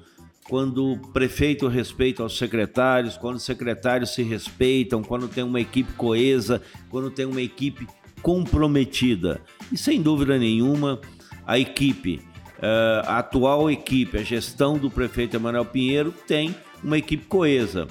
quando 0.47 0.93
o 0.93 0.97
prefeito 0.97 1.67
respeita 1.67 2.23
os 2.23 2.37
secretários, 2.37 3.17
quando 3.17 3.37
os 3.37 3.43
secretários 3.43 4.13
se 4.13 4.23
respeitam, 4.23 5.01
quando 5.01 5.27
tem 5.27 5.43
uma 5.43 5.61
equipe 5.61 5.93
coesa, 5.93 6.61
quando 6.89 7.09
tem 7.09 7.25
uma 7.25 7.41
equipe 7.41 7.87
comprometida. 8.21 9.41
E 9.71 9.77
sem 9.77 10.01
dúvida 10.01 10.37
nenhuma, 10.37 10.99
a 11.45 11.57
equipe, 11.57 12.21
eh, 12.61 13.01
a 13.05 13.19
atual 13.19 13.69
equipe, 13.69 14.17
a 14.17 14.23
gestão 14.23 14.77
do 14.77 14.89
prefeito 14.89 15.35
Emanuel 15.35 15.65
Pinheiro 15.65 16.13
tem 16.27 16.55
uma 16.83 16.97
equipe 16.97 17.25
coesa. 17.25 17.87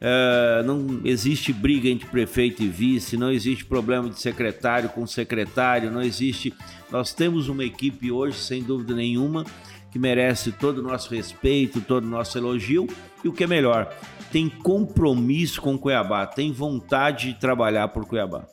Uh, 0.00 0.64
não 0.64 1.02
existe 1.04 1.52
briga 1.52 1.86
entre 1.86 2.08
prefeito 2.08 2.62
e 2.62 2.68
vice, 2.68 3.18
não 3.18 3.30
existe 3.30 3.66
problema 3.66 4.08
de 4.08 4.18
secretário 4.18 4.88
com 4.88 5.06
secretário, 5.06 5.90
não 5.90 6.00
existe. 6.00 6.54
Nós 6.90 7.12
temos 7.12 7.48
uma 7.48 7.62
equipe 7.66 8.10
hoje, 8.10 8.38
sem 8.38 8.62
dúvida 8.62 8.94
nenhuma, 8.94 9.44
que 9.90 9.98
merece 9.98 10.52
todo 10.52 10.78
o 10.78 10.82
nosso 10.82 11.14
respeito, 11.14 11.80
todo 11.80 12.04
o 12.04 12.08
nosso 12.08 12.38
elogio 12.38 12.86
e 13.24 13.28
o 13.28 13.32
que 13.32 13.44
é 13.44 13.46
melhor, 13.46 13.92
tem 14.30 14.48
compromisso 14.48 15.60
com 15.60 15.76
Cuiabá, 15.76 16.26
tem 16.26 16.52
vontade 16.52 17.32
de 17.32 17.40
trabalhar 17.40 17.88
por 17.88 18.06
Cuiabá. 18.06 18.46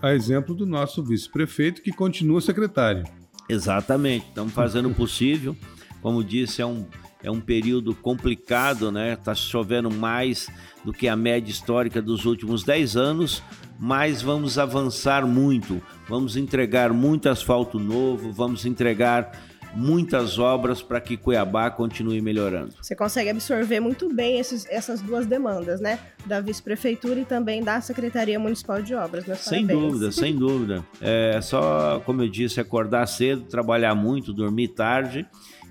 A 0.00 0.14
exemplo 0.14 0.54
do 0.54 0.66
nosso 0.66 1.02
vice-prefeito 1.02 1.82
que 1.82 1.90
continua 1.90 2.40
secretário. 2.40 3.04
Exatamente, 3.48 4.26
estamos 4.28 4.52
fazendo 4.52 4.88
o 4.88 4.94
possível. 4.94 5.56
Como 6.00 6.22
disse, 6.22 6.62
é 6.62 6.66
um, 6.66 6.86
é 7.22 7.30
um 7.30 7.40
período 7.40 7.94
complicado, 7.94 8.92
né? 8.92 9.14
Está 9.14 9.34
chovendo 9.34 9.90
mais 9.90 10.48
do 10.84 10.92
que 10.92 11.08
a 11.08 11.16
média 11.16 11.50
histórica 11.50 12.00
dos 12.00 12.24
últimos 12.24 12.64
10 12.64 12.96
anos, 12.96 13.42
mas 13.78 14.22
vamos 14.22 14.58
avançar 14.58 15.26
muito. 15.26 15.82
Vamos 16.08 16.36
entregar 16.36 16.92
muito 16.92 17.28
asfalto 17.28 17.78
novo, 17.78 18.32
vamos 18.32 18.64
entregar 18.64 19.32
muitas 19.74 20.38
obras 20.38 20.82
para 20.82 21.00
que 21.00 21.16
Cuiabá 21.16 21.70
continue 21.70 22.20
melhorando. 22.20 22.74
Você 22.80 22.94
consegue 22.94 23.30
absorver 23.30 23.80
muito 23.80 24.12
bem 24.12 24.38
esses, 24.38 24.66
essas 24.70 25.00
duas 25.00 25.26
demandas, 25.26 25.80
né? 25.80 25.98
Da 26.26 26.40
vice-prefeitura 26.40 27.20
e 27.20 27.24
também 27.24 27.62
da 27.62 27.80
Secretaria 27.80 28.38
Municipal 28.38 28.82
de 28.82 28.94
Obras. 28.94 29.26
Meus 29.26 29.40
sem 29.40 29.66
parabéns. 29.66 29.92
dúvida, 29.92 30.12
sem 30.12 30.36
dúvida. 30.36 30.84
É 31.00 31.40
só, 31.40 32.00
como 32.04 32.22
eu 32.22 32.28
disse, 32.28 32.60
acordar 32.60 33.06
cedo, 33.06 33.42
trabalhar 33.42 33.94
muito, 33.94 34.32
dormir 34.32 34.68
tarde 34.68 35.26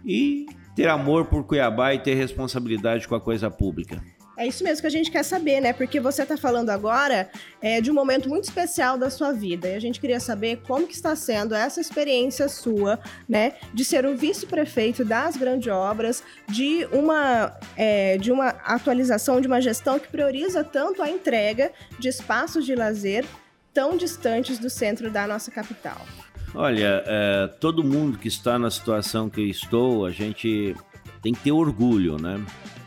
e 0.06 0.46
ter 0.76 0.88
amor 0.88 1.26
por 1.26 1.44
Cuiabá 1.44 1.94
e 1.94 2.00
ter 2.00 2.16
responsabilidade 2.16 3.08
com 3.08 3.16
a 3.16 3.22
coisa 3.22 3.50
pública. 3.50 4.02
É 4.42 4.48
isso 4.48 4.64
mesmo 4.64 4.82
que 4.82 4.88
a 4.88 4.92
gente 4.92 5.12
quer 5.12 5.22
saber, 5.22 5.62
né? 5.62 5.72
Porque 5.72 6.00
você 6.00 6.24
está 6.24 6.36
falando 6.36 6.72
agora 6.72 7.30
é, 7.62 7.80
de 7.80 7.92
um 7.92 7.94
momento 7.94 8.28
muito 8.28 8.46
especial 8.46 8.98
da 8.98 9.08
sua 9.08 9.32
vida. 9.32 9.70
E 9.70 9.76
a 9.76 9.80
gente 9.80 10.00
queria 10.00 10.20
saber 10.20 10.64
como 10.66 10.88
que 10.88 10.96
está 10.96 11.16
sendo 11.16 11.54
essa 11.54 11.80
experiência 11.80 12.50
sua, 12.50 13.00
né? 13.30 13.54
De 13.72 13.86
ser 13.86 14.04
o 14.04 14.18
vice-prefeito 14.18 15.06
das 15.06 15.38
grandes 15.38 15.72
obras, 15.72 16.24
de 16.50 16.88
uma, 16.92 17.56
é, 17.78 18.18
de 18.18 18.32
uma 18.32 18.48
atualização, 18.48 19.40
de 19.40 19.46
uma 19.46 19.62
gestão 19.62 20.00
que 20.00 20.08
prioriza 20.08 20.64
tanto 20.64 21.04
a 21.04 21.10
entrega 21.10 21.72
de 22.00 22.08
espaços 22.08 22.66
de 22.66 22.74
lazer 22.74 23.24
tão 23.72 23.96
distantes 23.96 24.58
do 24.58 24.72
centro 24.72 25.12
da 25.12 25.28
nossa 25.28 25.52
capital. 25.52 26.02
Olha, 26.56 27.04
é, 27.06 27.48
todo 27.60 27.84
mundo 27.84 28.18
que 28.18 28.28
está 28.28 28.58
na 28.58 28.72
situação 28.72 29.30
que 29.30 29.40
eu 29.40 29.48
estou, 29.48 30.04
a 30.04 30.10
gente 30.10 30.76
tem 31.22 31.32
que 31.32 31.42
ter 31.42 31.52
orgulho, 31.52 32.18
né? 32.18 32.44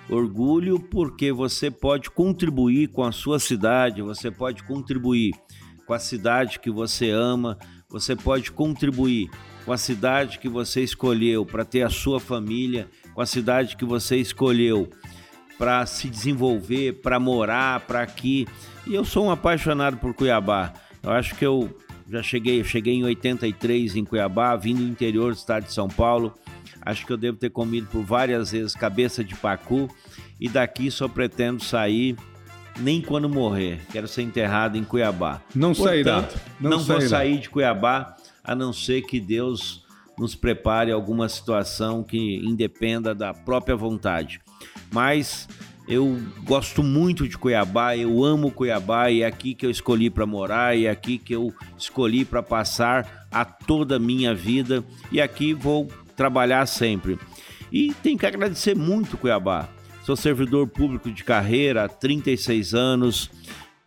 Orgulho 0.08 0.78
porque 0.78 1.32
você 1.32 1.70
pode 1.70 2.10
contribuir 2.10 2.88
com 2.88 3.02
a 3.02 3.12
sua 3.12 3.38
cidade, 3.38 4.02
você 4.02 4.30
pode 4.30 4.62
contribuir 4.64 5.32
com 5.86 5.94
a 5.94 5.98
cidade 5.98 6.60
que 6.60 6.70
você 6.70 7.10
ama, 7.10 7.58
você 7.88 8.14
pode 8.14 8.50
contribuir 8.52 9.30
com 9.64 9.72
a 9.72 9.78
cidade 9.78 10.38
que 10.38 10.48
você 10.48 10.82
escolheu 10.82 11.46
para 11.46 11.64
ter 11.64 11.82
a 11.82 11.90
sua 11.90 12.20
família, 12.20 12.88
com 13.14 13.20
a 13.20 13.26
cidade 13.26 13.76
que 13.76 13.84
você 13.84 14.16
escolheu 14.16 14.90
para 15.56 15.86
se 15.86 16.08
desenvolver, 16.08 17.00
para 17.00 17.18
morar, 17.18 17.80
para 17.80 18.02
aqui. 18.02 18.46
E 18.86 18.94
eu 18.94 19.04
sou 19.04 19.26
um 19.26 19.30
apaixonado 19.30 19.96
por 19.96 20.12
Cuiabá. 20.12 20.72
Eu 21.02 21.10
acho 21.10 21.34
que 21.34 21.46
eu 21.46 21.78
já 22.10 22.22
cheguei, 22.22 22.60
eu 22.60 22.64
cheguei 22.64 22.94
em 22.94 23.04
83 23.04 23.96
em 23.96 24.04
Cuiabá, 24.04 24.54
vindo 24.56 24.82
do 24.82 24.88
interior 24.88 25.32
do 25.32 25.38
estado 25.38 25.64
de 25.64 25.72
São 25.72 25.88
Paulo. 25.88 26.34
Acho 26.84 27.06
que 27.06 27.12
eu 27.12 27.16
devo 27.16 27.36
ter 27.38 27.50
comido 27.50 27.86
por 27.86 28.02
várias 28.02 28.52
vezes 28.52 28.74
cabeça 28.74 29.24
de 29.24 29.34
pacu 29.34 29.88
e 30.40 30.48
daqui 30.48 30.90
só 30.90 31.08
pretendo 31.08 31.62
sair 31.62 32.16
nem 32.78 33.00
quando 33.00 33.28
morrer. 33.28 33.80
Quero 33.90 34.08
ser 34.08 34.22
enterrado 34.22 34.76
em 34.76 34.84
Cuiabá. 34.84 35.40
Não 35.54 35.72
Portanto, 35.72 36.04
sairá. 36.04 36.28
Não, 36.60 36.70
não 36.70 36.80
sairá. 36.80 37.00
vou 37.00 37.08
sair 37.08 37.38
de 37.38 37.50
Cuiabá 37.50 38.16
a 38.42 38.54
não 38.54 38.72
ser 38.72 39.02
que 39.02 39.20
Deus 39.20 39.84
nos 40.18 40.34
prepare 40.34 40.92
alguma 40.92 41.28
situação 41.28 42.02
que 42.02 42.36
independa 42.44 43.14
da 43.14 43.32
própria 43.32 43.74
vontade. 43.76 44.40
Mas 44.92 45.48
eu 45.88 46.20
gosto 46.44 46.82
muito 46.82 47.28
de 47.28 47.36
Cuiabá, 47.36 47.96
eu 47.96 48.24
amo 48.24 48.50
Cuiabá 48.50 49.10
e 49.10 49.22
é 49.22 49.26
aqui 49.26 49.54
que 49.54 49.66
eu 49.66 49.70
escolhi 49.70 50.08
para 50.10 50.24
morar 50.24 50.76
e 50.76 50.86
é 50.86 50.90
aqui 50.90 51.18
que 51.18 51.34
eu 51.34 51.52
escolhi 51.76 52.24
para 52.24 52.42
passar 52.42 53.26
a 53.30 53.44
toda 53.44 53.96
a 53.96 53.98
minha 53.98 54.34
vida 54.34 54.84
e 55.10 55.20
aqui 55.20 55.52
vou 55.52 55.88
trabalhar 56.16 56.66
sempre. 56.66 57.18
E 57.72 57.92
tenho 58.02 58.18
que 58.18 58.26
agradecer 58.26 58.74
muito 58.74 59.16
Cuiabá. 59.16 59.68
Sou 60.04 60.16
servidor 60.16 60.68
público 60.68 61.10
de 61.10 61.24
carreira 61.24 61.84
há 61.84 61.88
36 61.88 62.74
anos, 62.74 63.30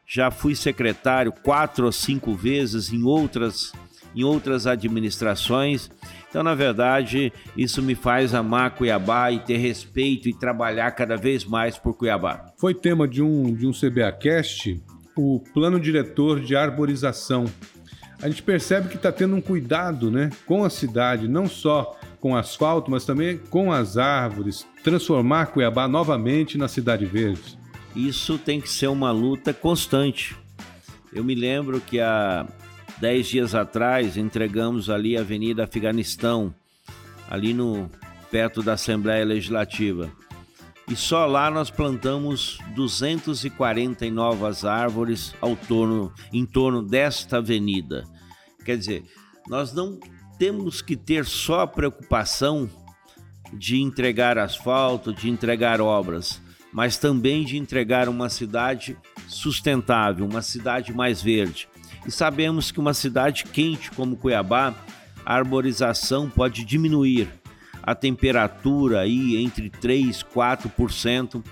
já 0.05 0.31
fui 0.31 0.55
secretário 0.55 1.31
quatro 1.31 1.85
ou 1.85 1.91
cinco 1.91 2.33
vezes 2.33 2.91
em 2.91 3.03
outras, 3.03 3.71
em 4.15 4.23
outras 4.23 4.65
administrações 4.65 5.89
então, 6.29 6.43
na 6.43 6.53
verdade, 6.53 7.31
isso 7.55 7.81
me 7.81 7.95
faz 7.95 8.33
amar 8.33 8.71
Cuiabá 8.71 9.31
e 9.31 9.39
ter 9.39 9.57
respeito 9.57 10.27
e 10.27 10.33
trabalhar 10.33 10.91
cada 10.91 11.15
vez 11.15 11.45
mais 11.45 11.77
por 11.77 11.95
Cuiabá. 11.95 12.51
Foi 12.57 12.73
tema 12.73 13.07
de 13.07 13.21
um, 13.21 13.53
de 13.53 13.65
um 13.65 13.71
CBAcast 13.71 14.79
o 15.15 15.41
plano 15.51 15.79
diretor 15.79 16.39
de 16.39 16.55
arborização. 16.55 17.45
A 18.21 18.29
gente 18.29 18.43
percebe 18.43 18.87
que 18.87 18.97
está 18.97 19.11
tendo 19.11 19.35
um 19.35 19.41
cuidado 19.41 20.11
né, 20.11 20.29
com 20.45 20.63
a 20.63 20.69
cidade, 20.69 21.27
não 21.27 21.47
só 21.47 21.97
com 22.19 22.35
asfalto, 22.35 22.89
mas 22.91 23.05
também 23.05 23.37
com 23.49 23.71
as 23.71 23.97
árvores, 23.97 24.65
transformar 24.83 25.47
Cuiabá 25.47 25.87
novamente 25.87 26.57
na 26.57 26.67
cidade 26.67 27.05
verde. 27.05 27.57
Isso 27.95 28.37
tem 28.37 28.59
que 28.61 28.69
ser 28.69 28.87
uma 28.87 29.11
luta 29.11 29.53
constante. 29.53 30.35
Eu 31.13 31.23
me 31.23 31.35
lembro 31.35 31.79
que 31.79 31.99
a, 31.99 32.45
Dez 32.99 33.27
dias 33.27 33.53
atrás 33.53 34.17
entregamos 34.17 34.89
ali 34.89 35.15
a 35.15 35.21
Avenida 35.21 35.63
Afeganistão, 35.63 36.53
ali 37.29 37.53
no 37.53 37.91
perto 38.31 38.63
da 38.63 38.73
Assembleia 38.73 39.23
Legislativa. 39.23 40.11
E 40.89 40.95
só 40.95 41.27
lá 41.27 41.51
nós 41.51 41.69
plantamos 41.69 42.57
240 42.75 44.09
novas 44.09 44.65
árvores 44.65 45.35
ao 45.39 45.55
torno, 45.55 46.11
em 46.33 46.43
torno 46.43 46.81
desta 46.81 47.37
avenida. 47.37 48.03
Quer 48.65 48.77
dizer, 48.79 49.03
nós 49.47 49.73
não 49.73 49.99
temos 50.37 50.81
que 50.81 50.95
ter 50.95 51.25
só 51.25 51.61
a 51.61 51.67
preocupação 51.67 52.69
de 53.53 53.81
entregar 53.81 54.37
asfalto, 54.37 55.13
de 55.13 55.29
entregar 55.29 55.81
obras, 55.81 56.41
mas 56.71 56.97
também 56.97 57.43
de 57.43 57.57
entregar 57.57 58.09
uma 58.09 58.29
cidade 58.29 58.97
sustentável, 59.27 60.25
uma 60.25 60.41
cidade 60.41 60.93
mais 60.93 61.21
verde. 61.21 61.67
E 62.05 62.11
sabemos 62.11 62.71
que 62.71 62.79
uma 62.79 62.93
cidade 62.93 63.45
quente 63.45 63.89
como 63.91 64.17
Cuiabá, 64.17 64.73
a 65.25 65.33
arborização 65.33 66.29
pode 66.29 66.63
diminuir 66.63 67.27
a 67.81 67.95
temperatura 67.95 69.01
aí 69.01 69.37
entre 69.37 69.69
3 69.69 70.19
e 70.19 70.25
4%, 70.25 71.43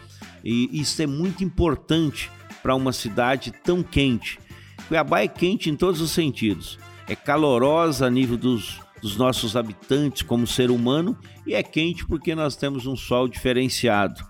e 0.44 0.80
isso 0.80 1.01
é 1.01 1.08
muito 1.08 1.44
importante 1.44 2.30
para 2.62 2.75
uma 2.75 2.94
cidade 2.94 3.51
tão 3.51 3.82
quente. 3.82 4.39
Cuiabá 4.88 5.22
é 5.22 5.27
quente 5.27 5.70
em 5.70 5.75
todos 5.75 6.01
os 6.01 6.12
sentidos. 6.12 6.77
É 7.07 7.15
calorosa 7.15 8.07
a 8.07 8.09
nível 8.09 8.38
dos, 8.38 8.79
dos 9.01 9.15
nossos 9.17 9.55
habitantes 9.55 10.24
como 10.24 10.47
ser 10.47 10.71
humano 10.71 11.17
e 11.45 11.53
é 11.53 11.62
quente 11.62 12.05
porque 12.05 12.33
nós 12.33 12.55
temos 12.55 12.85
um 12.88 12.95
sol 12.95 13.27
diferenciado. 13.27 14.23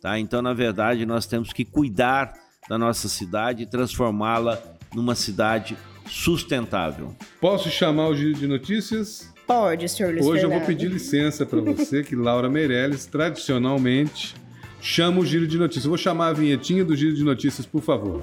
Tá? 0.00 0.18
Então, 0.18 0.40
na 0.42 0.52
verdade, 0.52 1.04
nós 1.06 1.26
temos 1.26 1.52
que 1.52 1.64
cuidar 1.64 2.32
da 2.68 2.78
nossa 2.78 3.08
cidade 3.08 3.64
e 3.64 3.66
transformá-la 3.66 4.60
numa 4.94 5.14
cidade 5.14 5.76
sustentável. 6.06 7.14
Posso 7.40 7.70
chamar 7.70 8.08
o 8.08 8.14
Giro 8.14 8.34
de 8.34 8.46
Notícias? 8.46 9.32
Pode, 9.46 9.88
senhor 9.88 10.12
Luiz 10.12 10.24
Hoje 10.24 10.40
Fernando. 10.40 10.52
eu 10.52 10.58
vou 10.58 10.66
pedir 10.66 10.90
licença 10.90 11.44
para 11.44 11.60
você, 11.60 12.02
que 12.02 12.14
Laura 12.14 12.48
Meirelles, 12.48 13.06
tradicionalmente, 13.06 14.34
chama 14.80 15.20
o 15.20 15.26
Giro 15.26 15.46
de 15.46 15.58
Notícias. 15.58 15.84
Eu 15.84 15.90
vou 15.90 15.98
chamar 15.98 16.28
a 16.28 16.32
vinhetinha 16.32 16.84
do 16.84 16.96
Giro 16.96 17.14
de 17.14 17.22
Notícias, 17.22 17.66
por 17.66 17.82
favor. 17.82 18.20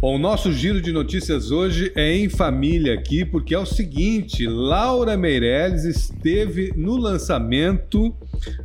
Bom, 0.00 0.14
o 0.14 0.18
nosso 0.18 0.52
giro 0.52 0.80
de 0.80 0.92
notícias 0.92 1.50
hoje 1.50 1.90
é 1.96 2.14
em 2.14 2.28
família 2.28 2.94
aqui, 2.94 3.24
porque 3.24 3.52
é 3.52 3.58
o 3.58 3.66
seguinte: 3.66 4.46
Laura 4.46 5.16
Meirelles 5.16 5.82
esteve 5.84 6.72
no 6.76 6.96
lançamento 6.96 8.14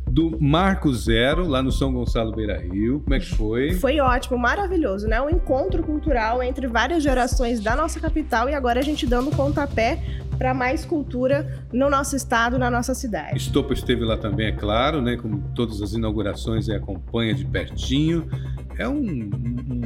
do 0.06 0.38
Marco 0.40 0.94
Zero, 0.94 1.44
lá 1.44 1.60
no 1.60 1.72
São 1.72 1.92
Gonçalo 1.92 2.30
Beira 2.30 2.56
Rio. 2.56 3.00
Como 3.00 3.14
é 3.14 3.18
que 3.18 3.34
foi? 3.34 3.72
Foi 3.74 3.98
ótimo, 3.98 4.38
maravilhoso, 4.38 5.08
né? 5.08 5.20
Um 5.20 5.28
encontro 5.28 5.82
cultural 5.82 6.40
entre 6.40 6.68
várias 6.68 7.02
gerações 7.02 7.58
da 7.58 7.74
nossa 7.74 7.98
capital 7.98 8.48
e 8.48 8.54
agora 8.54 8.78
a 8.78 8.82
gente 8.84 9.04
dando 9.04 9.32
pontapé 9.32 10.00
para 10.38 10.54
mais 10.54 10.84
cultura 10.84 11.64
no 11.72 11.90
nosso 11.90 12.14
estado, 12.14 12.58
na 12.58 12.70
nossa 12.70 12.94
cidade. 12.94 13.36
Estopa 13.36 13.72
esteve 13.72 14.04
lá 14.04 14.16
também, 14.16 14.48
é 14.48 14.52
claro, 14.52 15.02
né? 15.02 15.16
Como 15.16 15.42
todas 15.54 15.82
as 15.82 15.94
inaugurações, 15.94 16.68
e 16.68 16.72
acompanha 16.72 17.34
de 17.34 17.44
pertinho. 17.44 18.28
É 18.76 18.88
um, 18.88 19.30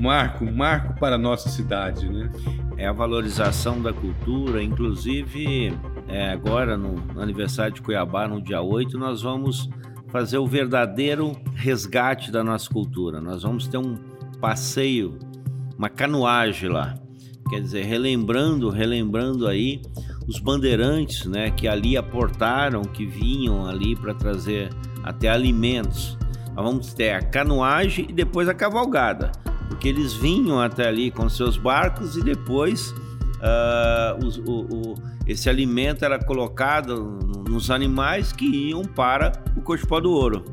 marco, 0.01 0.45
um 0.45 0.55
marco 0.55 0.99
para 0.99 1.17
a 1.17 1.19
nossa 1.19 1.49
cidade, 1.49 2.09
né? 2.09 2.31
É 2.77 2.87
a 2.87 2.93
valorização 2.93 3.83
da 3.83 3.93
cultura, 3.93 4.63
inclusive 4.63 5.73
é, 6.09 6.31
agora 6.31 6.77
no, 6.77 6.95
no 6.95 7.21
aniversário 7.21 7.75
de 7.75 7.83
Cuiabá, 7.83 8.27
no 8.27 8.41
dia 8.41 8.63
8, 8.63 8.97
nós 8.97 9.23
vamos 9.23 9.69
fazer 10.09 10.39
o 10.39 10.47
verdadeiro 10.47 11.33
resgate 11.55 12.31
da 12.31 12.43
nossa 12.43 12.69
cultura. 12.71 13.21
Nós 13.21 13.43
vamos 13.43 13.69
ter 13.69 13.79
um 13.79 13.97
passeio, 14.41 15.19
uma 15.77 15.89
canoagem 15.89 16.71
lá. 16.71 16.95
Quer 17.51 17.61
dizer, 17.61 17.85
relembrando, 17.85 18.69
relembrando 18.69 19.47
aí 19.47 19.81
os 20.27 20.39
bandeirantes, 20.39 21.25
né, 21.25 21.51
que 21.51 21.67
ali 21.67 21.97
aportaram, 21.97 22.83
que 22.83 23.07
vinham 23.07 23.67
ali 23.67 23.97
para 23.97 24.15
trazer 24.15 24.71
até 25.03 25.31
alimentos. 25.31 26.18
Vamos 26.63 26.93
ter 26.93 27.11
a 27.11 27.23
canoagem 27.23 28.07
e 28.09 28.13
depois 28.13 28.49
a 28.49 28.55
cavalgada, 28.55 29.31
porque 29.69 29.89
eles 29.89 30.13
vinham 30.13 30.61
até 30.61 30.89
ali 30.89 31.09
com 31.09 31.29
seus 31.29 31.57
barcos 31.57 32.17
e 32.17 32.23
depois 32.23 32.91
uh, 32.91 34.19
o, 34.45 34.93
o, 34.93 34.95
esse 35.25 35.49
alimento 35.49 36.05
era 36.05 36.19
colocado 36.19 37.19
nos 37.49 37.71
animais 37.71 38.33
que 38.33 38.45
iam 38.71 38.83
para 38.83 39.33
o 39.57 39.63
Cochipó 39.63 40.01
do 40.01 40.11
Ouro. 40.11 40.45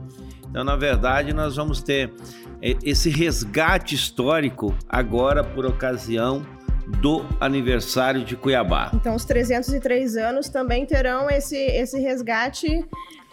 Então, 0.47 0.63
na 0.63 0.75
verdade, 0.75 1.33
nós 1.33 1.55
vamos 1.55 1.81
ter 1.81 2.13
é, 2.61 2.75
esse 2.83 3.09
resgate 3.09 3.95
histórico 3.95 4.75
agora 4.87 5.43
por 5.43 5.65
ocasião 5.65 6.45
do 7.01 7.25
aniversário 7.41 8.23
de 8.23 8.35
Cuiabá. 8.35 8.91
Então, 8.93 9.15
os 9.15 9.25
303 9.25 10.17
anos 10.17 10.49
também 10.49 10.85
terão 10.85 11.29
esse, 11.29 11.57
esse 11.57 11.99
resgate. 11.99 12.85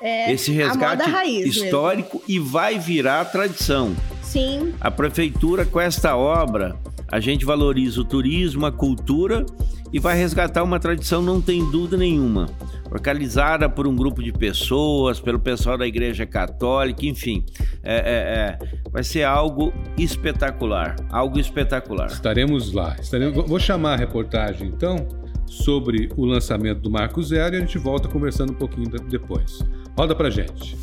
É, 0.02 0.32
esse 0.32 0.50
resgate 0.50 1.08
histórico 1.46 2.18
mesmo. 2.18 2.24
e 2.28 2.38
vai 2.38 2.78
virar 2.78 3.24
tradição. 3.26 3.94
Sim. 4.20 4.74
A 4.80 4.90
prefeitura, 4.90 5.64
com 5.64 5.80
esta 5.80 6.16
obra, 6.16 6.76
a 7.06 7.20
gente 7.20 7.44
valoriza 7.44 8.00
o 8.00 8.04
turismo, 8.04 8.66
a 8.66 8.72
cultura 8.72 9.46
e 9.92 10.00
vai 10.00 10.16
resgatar 10.16 10.62
uma 10.62 10.80
tradição, 10.80 11.22
não 11.22 11.40
tem 11.40 11.70
dúvida 11.70 11.96
nenhuma. 11.96 12.48
Organizada 12.90 13.68
por 13.68 13.86
um 13.86 13.94
grupo 13.94 14.22
de 14.22 14.32
pessoas, 14.32 15.20
pelo 15.20 15.38
pessoal 15.38 15.78
da 15.78 15.86
Igreja 15.86 16.26
Católica, 16.26 17.06
enfim. 17.06 17.44
É, 17.82 17.94
é, 17.94 18.64
é, 18.66 18.90
vai 18.90 19.04
ser 19.04 19.22
algo 19.22 19.72
espetacular. 19.96 20.96
Algo 21.10 21.38
espetacular. 21.38 22.06
Estaremos 22.06 22.72
lá. 22.72 22.96
Estaremos... 22.98 23.46
Vou 23.46 23.60
chamar 23.60 23.94
a 23.94 23.96
reportagem 23.96 24.68
então 24.68 25.06
sobre 25.46 26.08
o 26.16 26.24
lançamento 26.24 26.80
do 26.80 26.90
Marco 26.90 27.22
Zero 27.22 27.54
e 27.54 27.58
a 27.58 27.60
gente 27.60 27.76
volta 27.76 28.08
conversando 28.08 28.52
um 28.52 28.56
pouquinho 28.56 28.88
depois. 29.08 29.60
Roda 29.96 30.14
pra 30.14 30.30
gente. 30.30 30.76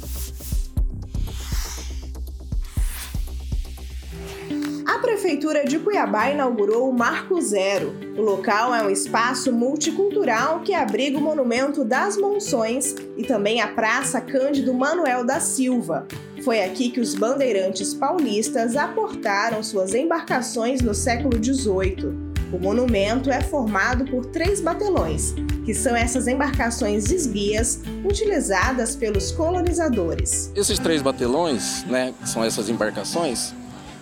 A 4.86 5.00
Prefeitura 5.00 5.66
de 5.66 5.80
Cuiabá 5.80 6.30
inaugurou 6.30 6.90
o 6.90 6.94
Marco 6.94 7.42
Zero. 7.42 7.94
O 8.16 8.22
local 8.22 8.74
é 8.74 8.84
um 8.84 8.90
espaço 8.90 9.52
multicultural 9.52 10.60
que 10.60 10.74
abriga 10.74 11.18
o 11.18 11.22
Monumento 11.22 11.84
das 11.84 12.18
Monções 12.18 12.96
e 13.18 13.24
também 13.24 13.62
a 13.62 13.68
Praça 13.68 14.22
Cândido 14.22 14.74
Manuel 14.74 15.26
da 15.26 15.40
Silva. 15.40 16.08
Foi 16.44 16.64
aqui 16.64 16.90
que 16.90 17.00
os 17.00 17.16
bandeirantes 17.16 17.94
paulistas 17.94 18.76
aportaram 18.76 19.64
suas 19.64 19.94
embarcações 19.94 20.82
no 20.82 20.94
século 20.94 21.44
XVIII. 21.44 22.29
O 22.52 22.58
monumento 22.58 23.30
é 23.30 23.42
formado 23.42 24.06
por 24.06 24.26
três 24.26 24.60
batelões, 24.60 25.36
que 25.66 25.74
são 25.74 25.96
essas 25.96 26.28
embarcações 26.28 27.12
esguias 27.12 27.82
utilizadas 28.04 28.96
pelos 28.96 29.32
colonizadores. 29.32 30.52
Esses 30.56 30.80
três 30.80 31.02
batelões, 31.02 31.84
né, 31.86 32.14
são 32.26 32.44
essas 32.44 32.70
embarcações, 32.70 33.54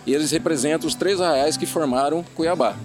eles 0.06 0.32
representam 0.32 0.88
os 0.88 0.96
três 0.96 1.20
arraiais 1.20 1.58
que 1.58 1.66
formaram 1.66 2.24
Cuiabá. 2.36 2.78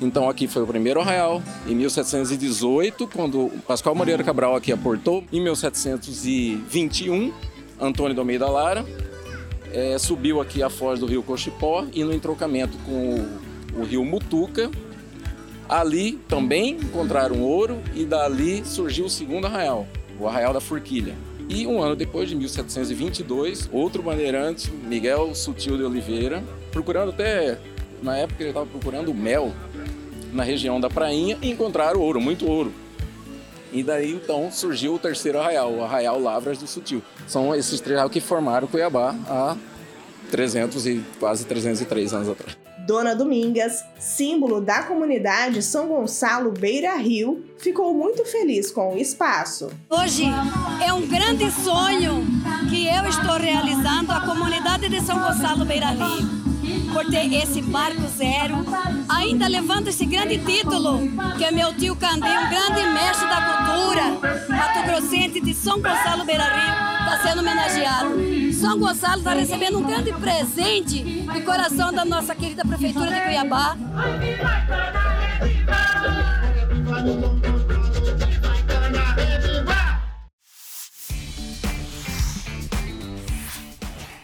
Então 0.00 0.28
aqui 0.28 0.48
foi 0.48 0.62
o 0.62 0.66
primeiro 0.66 1.00
arraial, 1.00 1.42
em 1.66 1.74
1718, 1.74 3.06
quando 3.06 3.50
Pascoal 3.66 3.94
Moreira 3.94 4.24
Cabral 4.24 4.56
aqui 4.56 4.72
aportou. 4.72 5.22
Em 5.30 5.40
1721, 5.40 7.32
Antônio 7.78 8.14
do 8.14 8.20
Almeida 8.22 8.48
Lara 8.48 8.84
é, 9.72 9.98
subiu 9.98 10.40
aqui 10.40 10.62
a 10.62 10.70
foz 10.70 11.00
do 11.00 11.06
rio 11.06 11.22
Cochipó 11.22 11.84
e 11.92 12.02
no 12.02 12.12
entrocamento 12.12 12.76
com 12.78 13.26
o, 13.76 13.80
o 13.80 13.84
rio 13.84 14.04
Mutuca, 14.04 14.70
ali 15.68 16.12
também 16.28 16.76
encontraram 16.76 17.40
ouro 17.40 17.80
e 17.94 18.04
dali 18.04 18.64
surgiu 18.64 19.06
o 19.06 19.10
segundo 19.10 19.46
arraial, 19.46 19.86
o 20.18 20.26
Arraial 20.26 20.52
da 20.52 20.60
Forquilha. 20.60 21.14
E 21.48 21.66
um 21.66 21.82
ano 21.82 21.94
depois, 21.94 22.28
de 22.28 22.34
1722, 22.34 23.68
outro 23.72 24.02
bandeirante, 24.02 24.70
Miguel 24.70 25.34
Sutil 25.34 25.76
de 25.76 25.82
Oliveira, 25.82 26.42
procurando 26.70 27.10
até, 27.10 27.58
na 28.02 28.16
época 28.16 28.42
ele 28.42 28.50
estava 28.50 28.66
procurando 28.66 29.12
mel 29.12 29.52
na 30.32 30.42
região 30.42 30.80
da 30.80 30.88
Prainha 30.88 31.36
e 31.42 31.50
encontraram 31.50 32.00
ouro, 32.00 32.20
muito 32.20 32.48
ouro. 32.48 32.72
E 33.72 33.82
daí 33.82 34.12
então 34.12 34.50
surgiu 34.50 34.94
o 34.94 34.98
terceiro 34.98 35.38
arraial, 35.38 35.72
o 35.72 35.82
Arraial 35.82 36.20
Lavras 36.20 36.58
do 36.58 36.66
Sutil. 36.66 37.02
São 37.26 37.54
esses 37.54 37.80
três 37.80 38.00
que 38.10 38.20
formaram 38.20 38.66
Cuiabá 38.66 39.14
há 39.26 39.56
300 40.30 40.86
e 40.86 41.04
quase 41.18 41.44
303 41.46 42.14
anos 42.14 42.28
atrás. 42.28 42.56
Dona 42.86 43.14
Domingas, 43.14 43.84
símbolo 43.98 44.60
da 44.60 44.82
comunidade 44.82 45.62
São 45.62 45.88
Gonçalo 45.88 46.50
Beira 46.50 46.96
Rio, 46.96 47.44
ficou 47.58 47.94
muito 47.94 48.24
feliz 48.24 48.70
com 48.70 48.94
o 48.94 48.98
espaço. 48.98 49.70
Hoje 49.88 50.24
é 50.84 50.92
um 50.92 51.06
grande 51.06 51.50
sonho 51.50 52.24
que 52.68 52.86
eu 52.86 53.08
estou 53.08 53.36
realizando 53.36 54.10
a 54.12 54.20
comunidade 54.20 54.88
de 54.88 55.00
São 55.00 55.18
Gonçalo 55.18 55.64
Beira 55.64 55.90
Rio 55.90 56.51
por 56.92 57.06
ter 57.06 57.32
esse 57.32 57.62
barco 57.62 58.02
zero, 58.08 58.64
ainda 59.08 59.48
levando 59.48 59.88
esse 59.88 60.04
grande 60.04 60.38
título, 60.38 61.00
que 61.38 61.44
é 61.44 61.50
meu 61.50 61.74
tio 61.74 61.96
Candê, 61.96 62.28
um 62.28 62.48
grande 62.50 62.86
mestre 62.92 63.28
da 63.28 63.40
cultura, 63.40 64.02
Mato 64.48 64.86
Grossense 64.86 65.40
de 65.40 65.54
São 65.54 65.80
Gonçalo 65.80 66.24
Beira 66.24 66.44
Rio, 66.44 67.04
está 67.04 67.22
sendo 67.22 67.40
homenageado. 67.40 68.10
São 68.52 68.78
Gonçalo 68.78 69.18
está 69.18 69.32
recebendo 69.32 69.78
um 69.78 69.82
grande 69.82 70.12
presente 70.12 71.02
de 71.02 71.40
coração 71.42 71.92
da 71.92 72.04
nossa 72.04 72.34
querida 72.34 72.64
Prefeitura 72.64 73.10
de 73.10 73.20
Cuiabá. 73.22 73.76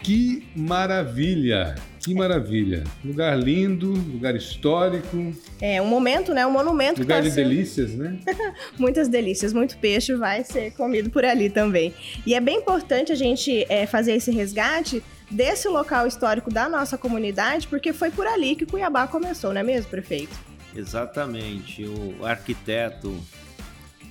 Que 0.09 0.43
maravilha! 0.55 1.75
Que 1.99 2.15
maravilha. 2.15 2.83
Lugar 3.05 3.37
lindo, 3.37 3.91
lugar 3.93 4.35
histórico. 4.35 5.31
É 5.61 5.79
um 5.79 5.85
momento, 5.85 6.33
né? 6.33 6.47
Um 6.47 6.51
monumento. 6.51 7.01
Lugar 7.01 7.17
tá 7.17 7.29
de 7.29 7.31
sendo... 7.31 7.49
delícias, 7.49 7.91
né? 7.93 8.17
Muitas 8.79 9.07
delícias. 9.07 9.53
Muito 9.53 9.77
peixe 9.77 10.15
vai 10.15 10.43
ser 10.43 10.71
comido 10.71 11.11
por 11.11 11.23
ali 11.23 11.47
também. 11.47 11.93
E 12.25 12.33
é 12.33 12.41
bem 12.41 12.57
importante 12.57 13.11
a 13.11 13.15
gente 13.15 13.67
é, 13.69 13.85
fazer 13.85 14.13
esse 14.13 14.31
resgate 14.31 15.03
desse 15.29 15.67
local 15.67 16.07
histórico 16.07 16.51
da 16.51 16.67
nossa 16.67 16.97
comunidade, 16.97 17.67
porque 17.67 17.93
foi 17.93 18.09
por 18.09 18.25
ali 18.25 18.55
que 18.55 18.65
Cuiabá 18.65 19.05
começou, 19.05 19.53
não 19.53 19.61
é 19.61 19.63
mesmo, 19.63 19.91
prefeito? 19.91 20.35
Exatamente. 20.75 21.85
O 21.85 22.25
arquiteto 22.25 23.15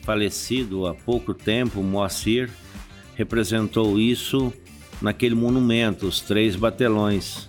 falecido 0.04 0.86
há 0.86 0.94
pouco 0.94 1.34
tempo, 1.34 1.82
Moacir, 1.82 2.48
representou 3.16 3.98
isso 3.98 4.52
naquele 5.00 5.34
monumento, 5.34 6.06
os 6.06 6.20
três 6.20 6.56
batelões 6.56 7.48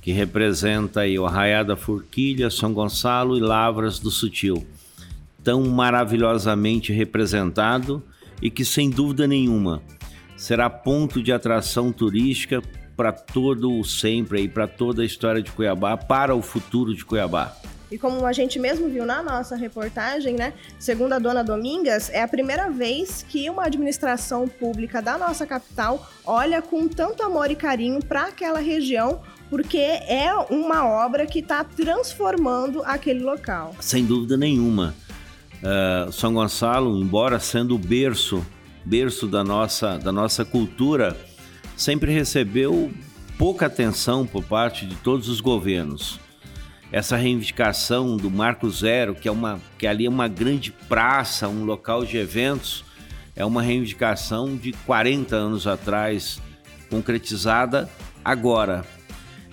que 0.00 0.12
representa 0.12 1.00
aí 1.00 1.18
o 1.18 1.26
Arraiá 1.26 1.62
da 1.62 1.76
Forquilha, 1.76 2.48
São 2.48 2.72
Gonçalo 2.72 3.36
e 3.36 3.40
Lavras 3.40 3.98
do 3.98 4.10
Sutil. 4.10 4.64
Tão 5.42 5.64
maravilhosamente 5.64 6.92
representado 6.92 8.02
e 8.40 8.50
que, 8.50 8.64
sem 8.64 8.88
dúvida 8.88 9.26
nenhuma, 9.26 9.82
será 10.36 10.70
ponto 10.70 11.22
de 11.22 11.32
atração 11.32 11.90
turística 11.90 12.62
para 12.96 13.12
todo 13.12 13.78
o 13.78 13.84
sempre 13.84 14.42
e 14.42 14.48
para 14.48 14.66
toda 14.66 15.02
a 15.02 15.04
história 15.04 15.42
de 15.42 15.50
Cuiabá, 15.50 15.96
para 15.96 16.34
o 16.34 16.42
futuro 16.42 16.94
de 16.94 17.04
Cuiabá. 17.04 17.54
E 17.90 17.96
como 17.96 18.26
a 18.26 18.32
gente 18.32 18.58
mesmo 18.58 18.88
viu 18.88 19.06
na 19.06 19.22
nossa 19.22 19.54
reportagem, 19.54 20.34
né? 20.34 20.52
Segundo 20.78 21.12
a 21.12 21.18
dona 21.18 21.44
Domingas, 21.44 22.10
é 22.10 22.22
a 22.22 22.28
primeira 22.28 22.68
vez 22.68 23.24
que 23.28 23.48
uma 23.48 23.64
administração 23.64 24.48
pública 24.48 25.00
da 25.00 25.16
nossa 25.16 25.46
capital 25.46 26.08
olha 26.24 26.60
com 26.60 26.88
tanto 26.88 27.22
amor 27.22 27.50
e 27.50 27.54
carinho 27.54 28.04
para 28.04 28.24
aquela 28.24 28.58
região 28.58 29.20
porque 29.48 29.78
é 29.78 30.32
uma 30.50 30.86
obra 30.86 31.26
que 31.26 31.38
está 31.38 31.62
transformando 31.62 32.82
aquele 32.84 33.22
local. 33.22 33.74
Sem 33.80 34.04
dúvida 34.04 34.36
nenhuma. 34.36 34.94
Uh, 35.56 36.12
São 36.12 36.34
Gonçalo, 36.34 36.98
embora 36.98 37.38
sendo 37.38 37.74
o 37.74 37.78
berço, 37.78 38.44
berço 38.84 39.26
da 39.26 39.42
nossa, 39.44 39.98
da 39.98 40.12
nossa 40.12 40.44
cultura, 40.44 41.16
sempre 41.76 42.12
recebeu 42.12 42.90
pouca 43.38 43.66
atenção 43.66 44.26
por 44.26 44.44
parte 44.44 44.86
de 44.86 44.96
todos 44.96 45.28
os 45.28 45.40
governos. 45.40 46.18
Essa 46.96 47.14
reivindicação 47.14 48.16
do 48.16 48.30
Marco 48.30 48.70
Zero, 48.70 49.14
que 49.14 49.28
é 49.28 49.30
uma 49.30 49.60
que 49.76 49.86
ali 49.86 50.06
é 50.06 50.08
uma 50.08 50.26
grande 50.28 50.72
praça, 50.72 51.46
um 51.46 51.62
local 51.62 52.06
de 52.06 52.16
eventos, 52.16 52.86
é 53.36 53.44
uma 53.44 53.60
reivindicação 53.60 54.56
de 54.56 54.72
40 54.72 55.36
anos 55.36 55.66
atrás, 55.66 56.40
concretizada 56.88 57.86
agora. 58.24 58.82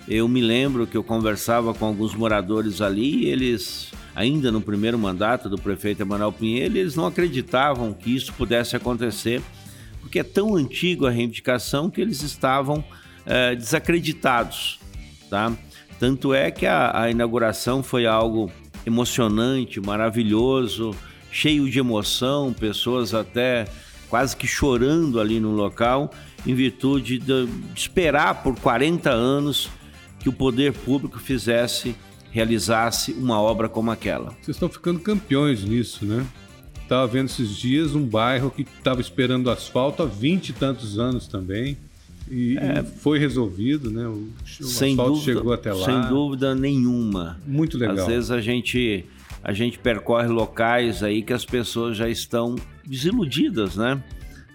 Eu 0.08 0.26
me 0.30 0.40
lembro 0.40 0.88
que 0.88 0.96
eu 0.96 1.04
conversava 1.04 1.74
com 1.74 1.84
alguns 1.84 2.16
moradores 2.16 2.80
ali 2.80 3.26
e 3.26 3.26
eles, 3.26 3.92
ainda 4.16 4.50
no 4.50 4.62
primeiro 4.62 4.98
mandato 4.98 5.50
do 5.50 5.58
prefeito 5.58 6.02
Emanuel 6.02 6.32
Pinheiro, 6.32 6.78
eles 6.78 6.96
não 6.96 7.08
acreditavam 7.08 7.92
que 7.92 8.16
isso 8.16 8.32
pudesse 8.36 8.78
acontecer, 8.78 9.42
porque 10.00 10.20
é 10.20 10.24
tão 10.24 10.56
antigo 10.56 11.06
a 11.06 11.10
reivindicação 11.10 11.90
que 11.90 12.00
eles 12.00 12.22
estavam 12.22 12.82
é, 13.26 13.54
desacreditados, 13.54 14.80
tá? 15.30 15.52
Tanto 16.04 16.34
é 16.34 16.52
que 16.52 16.66
a, 16.66 17.04
a 17.04 17.10
inauguração 17.10 17.82
foi 17.82 18.06
algo 18.06 18.52
emocionante, 18.86 19.80
maravilhoso, 19.80 20.94
cheio 21.32 21.72
de 21.72 21.80
emoção, 21.80 22.52
pessoas 22.52 23.14
até 23.14 23.70
quase 24.10 24.36
que 24.36 24.46
chorando 24.46 25.18
ali 25.18 25.40
no 25.40 25.52
local, 25.52 26.12
em 26.46 26.54
virtude 26.54 27.18
de, 27.20 27.46
de 27.46 27.50
esperar 27.74 28.44
por 28.44 28.54
40 28.60 29.10
anos 29.10 29.70
que 30.20 30.28
o 30.28 30.34
poder 30.34 30.74
público 30.74 31.18
fizesse, 31.20 31.96
realizasse 32.32 33.14
uma 33.14 33.40
obra 33.40 33.70
como 33.70 33.90
aquela. 33.90 34.32
Vocês 34.42 34.58
estão 34.58 34.68
ficando 34.68 35.00
campeões 35.00 35.64
nisso, 35.64 36.04
né? 36.04 36.28
Estava 36.82 37.08
vendo 37.08 37.28
esses 37.28 37.56
dias 37.56 37.96
um 37.96 38.06
bairro 38.06 38.52
que 38.52 38.64
estava 38.64 39.00
esperando 39.00 39.50
asfalto 39.50 40.04
há 40.04 40.06
20 40.06 40.50
e 40.50 40.52
tantos 40.52 41.00
anos 41.00 41.28
também. 41.28 41.78
E, 42.30 42.58
é, 42.58 42.80
e 42.80 43.00
foi 43.00 43.20
resolvido, 43.20 43.92
né? 43.92 44.08
O, 44.08 44.30
o 44.62 44.66
asfalto 44.66 45.14
dúvida, 45.14 45.34
chegou 45.34 45.54
até 45.54 45.74
lá. 45.74 45.86
Sem 45.86 46.02
dúvida 46.10 46.56
nenhuma. 46.56 47.40
Muito 47.46 47.78
legal. 47.78 47.98
Às 47.98 48.08
vezes 48.08 48.32
a 48.32 48.42
gente, 48.42 49.06
a 49.44 49.54
gente 49.54 49.78
percorre 49.80 50.28
locais 50.28 51.04
aí 51.04 51.22
que 51.22 51.34
as 51.34 51.46
pessoas 51.46 51.98
já 51.98 52.10
estão 52.10 52.56
desiludidas, 52.86 53.76
né? 53.76 54.02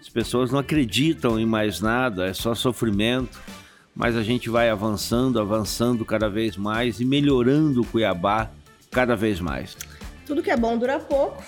As 0.00 0.08
pessoas 0.08 0.50
não 0.50 0.58
acreditam 0.58 1.38
em 1.38 1.46
mais 1.46 1.80
nada, 1.80 2.26
é 2.26 2.32
só 2.32 2.54
sofrimento 2.54 3.38
mas 3.98 4.14
a 4.14 4.22
gente 4.22 4.48
vai 4.48 4.70
avançando, 4.70 5.40
avançando 5.40 6.04
cada 6.04 6.30
vez 6.30 6.56
mais 6.56 7.00
e 7.00 7.04
melhorando 7.04 7.80
o 7.80 7.84
Cuiabá 7.84 8.48
cada 8.92 9.16
vez 9.16 9.40
mais. 9.40 9.76
Tudo 10.24 10.40
que 10.40 10.52
é 10.52 10.56
bom 10.56 10.78
dura 10.78 11.00
pouco. 11.00 11.42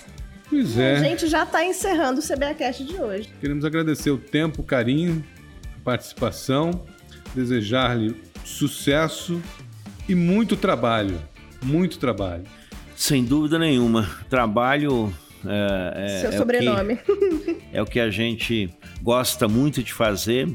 Pois 0.49 0.77
é. 0.77 0.97
A 0.97 1.01
gente 1.01 1.29
já 1.29 1.45
está 1.45 1.65
encerrando 1.65 2.19
o 2.19 2.23
CBAcast 2.27 2.83
de 2.83 2.97
hoje. 2.97 3.33
Queremos 3.41 3.65
agradecer 3.65 4.11
o 4.11 4.19
tempo, 4.19 4.63
o 4.63 4.65
carinho, 4.65 5.25
participação, 5.85 6.85
desejar-lhe 7.35 8.15
sucesso 8.45 9.41
e 10.09 10.15
muito 10.15 10.57
trabalho. 10.57 11.21
Muito 11.63 11.99
trabalho. 11.99 12.45
Sem 12.97 13.25
dúvida 13.25 13.59
nenhuma. 13.59 14.09
Trabalho 14.29 15.13
é, 15.47 15.93
é, 15.97 16.21
Seu 16.21 16.31
é 16.31 16.33
sobrenome. 16.33 16.95
O 16.95 17.39
que, 17.39 17.57
é 17.73 17.83
o 17.83 17.87
que 17.87 18.01
a 18.01 18.11
gente 18.11 18.71
gosta 19.03 19.49
muito 19.49 19.83
de 19.83 19.93
fazer 19.93 20.49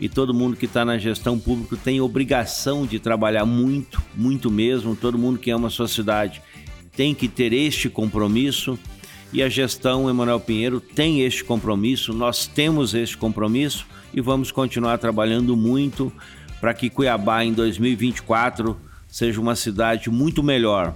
e 0.00 0.08
todo 0.08 0.32
mundo 0.32 0.56
que 0.56 0.66
está 0.66 0.84
na 0.84 0.96
gestão 0.96 1.38
pública 1.38 1.76
tem 1.82 2.00
obrigação 2.00 2.86
de 2.86 2.98
trabalhar 2.98 3.44
muito, 3.44 4.00
muito 4.14 4.50
mesmo. 4.50 4.94
Todo 4.94 5.18
mundo 5.18 5.38
que 5.38 5.50
ama 5.50 5.68
a 5.68 5.70
sua 5.70 5.88
cidade 5.88 6.40
tem 6.96 7.14
que 7.14 7.28
ter 7.28 7.52
este 7.52 7.88
compromisso 7.88 8.78
e 9.32 9.42
a 9.42 9.48
gestão 9.48 10.08
Emanuel 10.08 10.40
Pinheiro 10.40 10.80
tem 10.80 11.22
este 11.22 11.44
compromisso, 11.44 12.12
nós 12.12 12.46
temos 12.46 12.94
este 12.94 13.16
compromisso 13.16 13.86
e 14.12 14.20
vamos 14.20 14.50
continuar 14.50 14.98
trabalhando 14.98 15.56
muito 15.56 16.12
para 16.60 16.74
que 16.74 16.88
Cuiabá 16.90 17.44
em 17.44 17.52
2024 17.52 18.76
seja 19.06 19.40
uma 19.40 19.54
cidade 19.54 20.10
muito 20.10 20.42
melhor. 20.42 20.94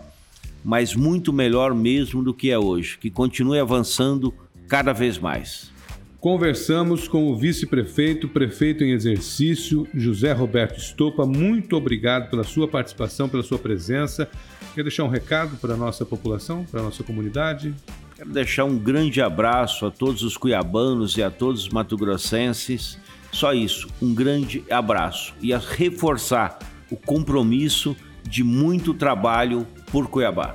mas 0.64 0.94
muito 0.94 1.32
melhor 1.32 1.74
mesmo 1.74 2.22
do 2.22 2.32
que 2.32 2.50
é 2.50 2.58
hoje, 2.58 2.96
que 2.98 3.10
continue 3.10 3.58
avançando 3.58 4.32
cada 4.68 4.92
vez 4.92 5.18
mais. 5.18 5.72
Conversamos 6.20 7.08
com 7.08 7.32
o 7.32 7.36
vice-prefeito, 7.36 8.28
prefeito 8.28 8.84
em 8.84 8.92
exercício, 8.92 9.88
José 9.92 10.32
Roberto 10.32 10.78
Estopa. 10.78 11.26
Muito 11.26 11.76
obrigado 11.76 12.30
pela 12.30 12.44
sua 12.44 12.68
participação, 12.68 13.28
pela 13.28 13.42
sua 13.42 13.58
presença. 13.58 14.30
Quer 14.72 14.82
deixar 14.82 15.02
um 15.02 15.08
recado 15.08 15.56
para 15.56 15.74
a 15.74 15.76
nossa 15.76 16.06
população, 16.06 16.64
para 16.70 16.78
a 16.78 16.84
nossa 16.84 17.02
comunidade? 17.02 17.74
Quero 18.22 18.34
deixar 18.34 18.64
um 18.66 18.78
grande 18.78 19.20
abraço 19.20 19.84
a 19.84 19.90
todos 19.90 20.22
os 20.22 20.36
cuiabanos 20.36 21.16
e 21.16 21.24
a 21.24 21.28
todos 21.28 21.64
os 21.64 21.70
matogrossenses. 21.70 22.96
Só 23.32 23.52
isso, 23.52 23.88
um 24.00 24.14
grande 24.14 24.62
abraço 24.70 25.34
e 25.40 25.52
a 25.52 25.58
reforçar 25.58 26.56
o 26.88 26.94
compromisso 26.94 27.96
de 28.22 28.44
muito 28.44 28.94
trabalho 28.94 29.66
por 29.90 30.06
Cuiabá. 30.06 30.54